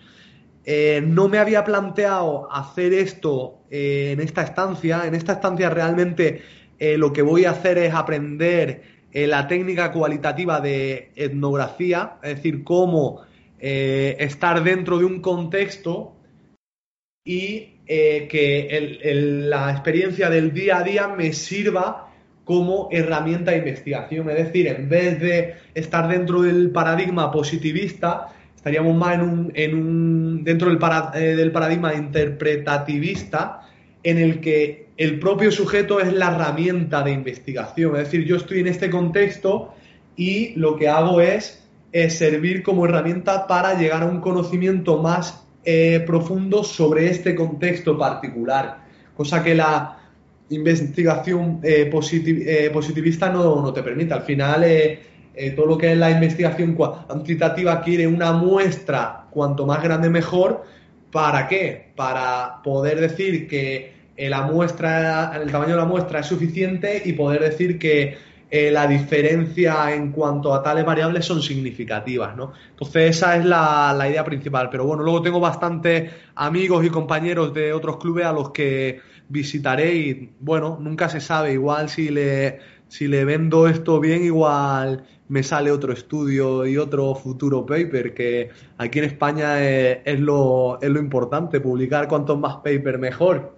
[0.65, 5.05] Eh, no me había planteado hacer esto eh, en esta estancia.
[5.05, 6.41] En esta estancia realmente
[6.79, 12.63] eh, lo que voy a hacer es aprender la técnica cualitativa de etnografía, es decir,
[12.63, 13.21] cómo
[13.59, 16.15] estar dentro de un contexto
[17.23, 22.11] y que la experiencia del día a día me sirva
[22.43, 24.31] como herramienta de investigación.
[24.31, 28.33] Es decir, en vez de estar dentro del paradigma positivista,
[28.63, 33.59] estaríamos más en un, en un- dentro eh, del paradigma interpretativista,
[34.03, 37.97] en el que el propio sujeto es la herramienta de investigación.
[37.97, 39.73] Es decir, yo estoy en este contexto
[40.15, 41.59] y lo que hago es,
[42.09, 48.77] servir como herramienta para llegar a un conocimiento más eh, profundo sobre este contexto particular,
[49.15, 49.99] cosa que la
[50.49, 54.13] investigación eh, positi- positivista no te permite.
[54.13, 54.63] Al final,
[55.35, 60.63] eh, todo lo que es la investigación cuantitativa quiere una muestra cuanto más grande mejor.
[61.11, 61.91] ¿Para qué?
[61.95, 67.41] Para poder decir que la muestra, el tamaño de la muestra es suficiente y poder
[67.41, 68.17] decir que
[68.55, 72.53] eh, la diferencia en cuanto a tales variables son significativas, ¿no?
[72.69, 74.69] Entonces esa es la, la idea principal.
[74.69, 79.95] Pero bueno, luego tengo bastantes amigos y compañeros de otros clubes a los que visitaré
[79.95, 81.53] y bueno, nunca se sabe.
[81.53, 82.59] Igual si le,
[82.93, 88.49] si le vendo esto bien, igual me sale otro estudio y otro futuro paper, que
[88.77, 93.55] aquí en España es, es lo, es lo importante, publicar cuantos más papers mejor.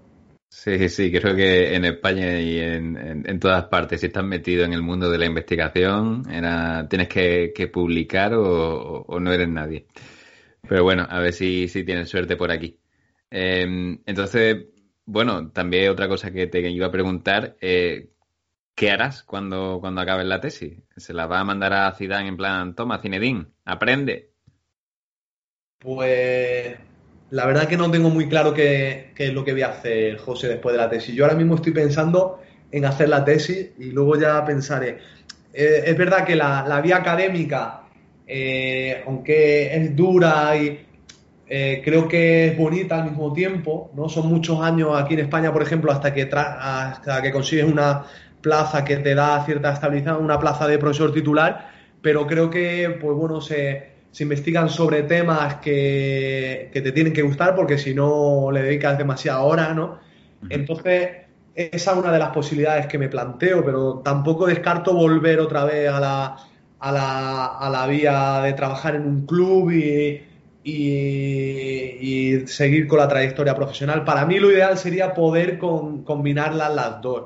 [0.50, 4.72] Sí, sí, creo que en España y en, en- todas partes, si estás metido en
[4.74, 9.86] el mundo de la investigación, era, tienes que, que publicar o, o no eres nadie.
[10.68, 12.80] Pero bueno, a ver si, si tienes suerte por aquí.
[13.32, 14.68] Eh, entonces,
[15.06, 18.12] bueno, también otra cosa que te iba a preguntar, eh,
[18.76, 20.84] ¿qué harás cuando, cuando acabes la tesis?
[20.98, 24.34] ¿Se la va a mandar a Zidane en plan, toma, Zinedine, aprende?
[25.80, 26.76] Pues
[27.30, 30.18] la verdad que no tengo muy claro qué, qué es lo que voy a hacer,
[30.18, 31.14] José, después de la tesis.
[31.16, 34.98] Yo ahora mismo estoy pensando en hacer la tesis y luego ya pensaré.
[35.54, 37.84] Eh, es verdad que la, la vía académica,
[38.28, 40.80] eh, aunque es dura y
[41.48, 44.10] eh, creo que es bonita al mismo tiempo, ¿no?
[44.10, 48.04] Son muchos años aquí en España, por ejemplo, hasta que, tra- hasta que consigues una
[48.46, 51.54] plaza que te da cierta estabilidad, una plaza de profesor titular,
[52.02, 53.62] pero creo que, pues bueno, se,
[54.12, 58.98] se investigan sobre temas que, que te tienen que gustar porque si no le dedicas
[58.98, 59.88] demasiada hora, ¿no?
[60.50, 61.10] Entonces,
[61.54, 65.90] esa es una de las posibilidades que me planteo, pero tampoco descarto volver otra vez
[65.90, 66.38] a la,
[66.80, 70.22] a la, a la vía de trabajar en un club y,
[70.64, 74.04] y, y seguir con la trayectoria profesional.
[74.04, 77.26] Para mí lo ideal sería poder con- combinarlas las dos.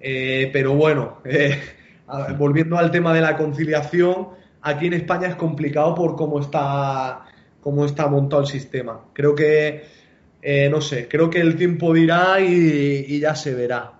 [0.00, 1.60] Eh, pero bueno, eh,
[2.38, 4.28] volviendo al tema de la conciliación,
[4.62, 7.26] aquí en España es complicado por cómo está,
[7.60, 9.04] cómo está montado el sistema.
[9.12, 9.84] Creo que,
[10.40, 13.92] eh, no sé, creo que el tiempo dirá y, y ya se verá.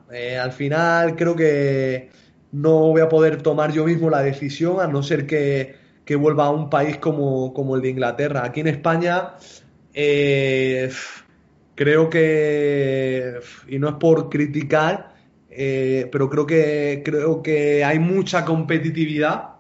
[0.42, 2.08] Al final creo que
[2.50, 6.46] no voy a poder tomar yo mismo la decisión a no ser que, que vuelva
[6.46, 8.44] a un país como, como el de Inglaterra.
[8.44, 9.34] Aquí en España
[11.76, 13.34] creo que,
[13.68, 15.14] y no es por criticar,
[15.62, 19.56] eh, pero creo que, creo que hay mucha competitividad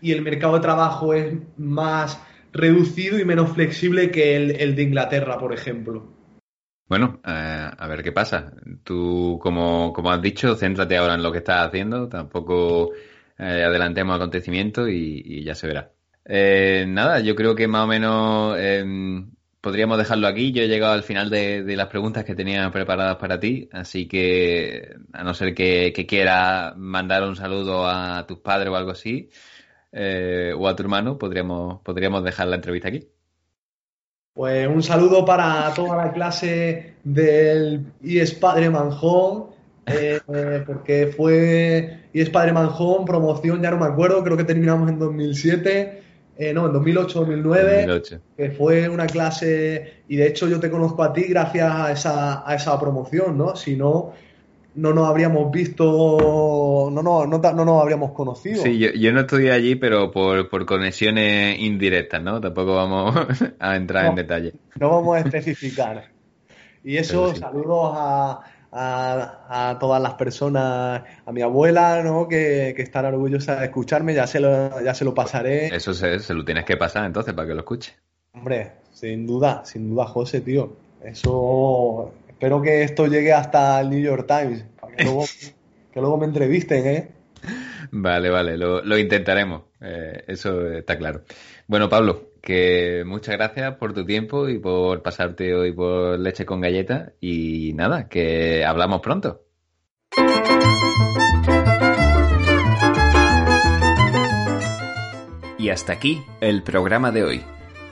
[0.00, 2.18] y el mercado de trabajo es más
[2.54, 6.10] reducido y menos flexible que el, de Inglaterra, por ejemplo.
[6.88, 8.50] Bueno, eh, a ver qué pasa.
[8.82, 12.92] Tú, como, como has dicho, céntrate ahora en lo que estás haciendo, tampoco
[13.38, 15.92] eh, adelantemos acontecimientos y, y ya se verá.
[16.86, 19.35] Nada, yo creo que más o menos em,
[19.66, 20.52] podríamos dejarlo aquí.
[20.52, 24.94] Yo he llegado al final de, las preguntas que tenía preparadas para ti, así que
[25.12, 29.28] a no ser que, que quieras mandar un saludo a tus padres o algo así,
[29.90, 33.08] eh, o a tu hermano, podríamos, podríamos dejar la entrevista aquí.
[34.34, 39.46] Pues un saludo para toda la clase del IES Padre Manjón,
[39.84, 40.20] eh,
[40.64, 46.04] porque fue IES Padre Manjón, promoción, ya no me acuerdo, creo que terminamos en 2007,
[46.38, 48.20] eh, no, en 2008, 2009, 2008.
[48.36, 52.48] que fue una clase, y de hecho yo te conozco a ti gracias a esa,
[52.48, 53.56] a esa promoción, ¿no?
[53.56, 54.12] Si no,
[54.74, 58.62] no nos habríamos visto, no, no, no, no nos habríamos conocido.
[58.62, 62.40] Sí, yo, yo no estudié allí, pero por, por conexiones indirectas, ¿no?
[62.40, 63.14] Tampoco vamos
[63.58, 64.52] a entrar en detalle.
[64.78, 66.10] No vamos a especificar.
[66.84, 67.40] Y eso, sí.
[67.40, 68.40] saludos a,
[68.78, 72.28] a, a todas las personas, a mi abuela, ¿no?
[72.28, 75.74] Que, que están orgullosas de escucharme, ya se lo, ya se lo pasaré.
[75.74, 77.94] Eso se, se lo tienes que pasar entonces para que lo escuche.
[78.32, 80.76] Hombre, sin duda, sin duda, José, tío.
[81.02, 85.24] Eso, espero que esto llegue hasta el New York Times, para que luego,
[85.92, 87.08] que luego me entrevisten, ¿eh?
[87.92, 89.62] Vale, vale, lo, lo intentaremos.
[89.80, 91.22] eh, eso está claro.
[91.66, 96.60] Bueno, Pablo, que muchas gracias por tu tiempo y por pasarte hoy por leche con
[96.60, 97.12] galleta.
[97.20, 99.42] Y nada, que hablamos pronto.
[105.58, 107.42] Y hasta aquí el programa de hoy.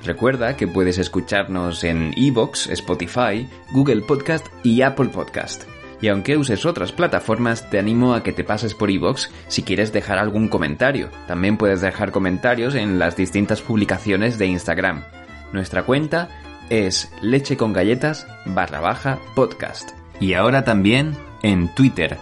[0.04, 5.73] Recuerda que puedes escucharnos en Evox, Spotify, Google Podcast y Apple Podcast.
[6.00, 9.92] Y aunque uses otras plataformas, te animo a que te pases por Evox si quieres
[9.92, 11.10] dejar algún comentario.
[11.26, 15.04] También puedes dejar comentarios en las distintas publicaciones de Instagram.
[15.52, 16.28] Nuestra cuenta
[16.70, 19.90] es leche con galletas barra baja podcast.
[20.20, 22.18] Y ahora también en Twitter,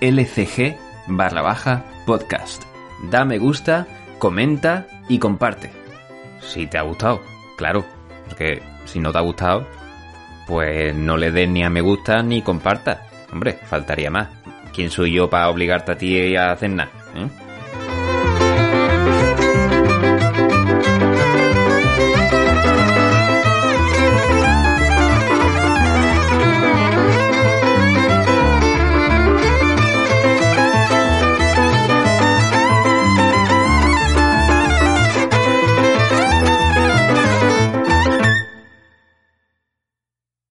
[0.00, 2.62] lcg barra baja podcast.
[3.10, 3.86] Da me gusta,
[4.18, 5.70] comenta y comparte.
[6.40, 7.20] Si te ha gustado,
[7.56, 7.84] claro,
[8.26, 9.66] porque si no te ha gustado,
[10.46, 13.09] pues no le des ni a me gusta ni comparta.
[13.32, 14.28] Hombre, faltaría más.
[14.74, 16.90] ¿Quién soy yo para obligarte a ti a hacer nada?
[17.14, 17.28] eh?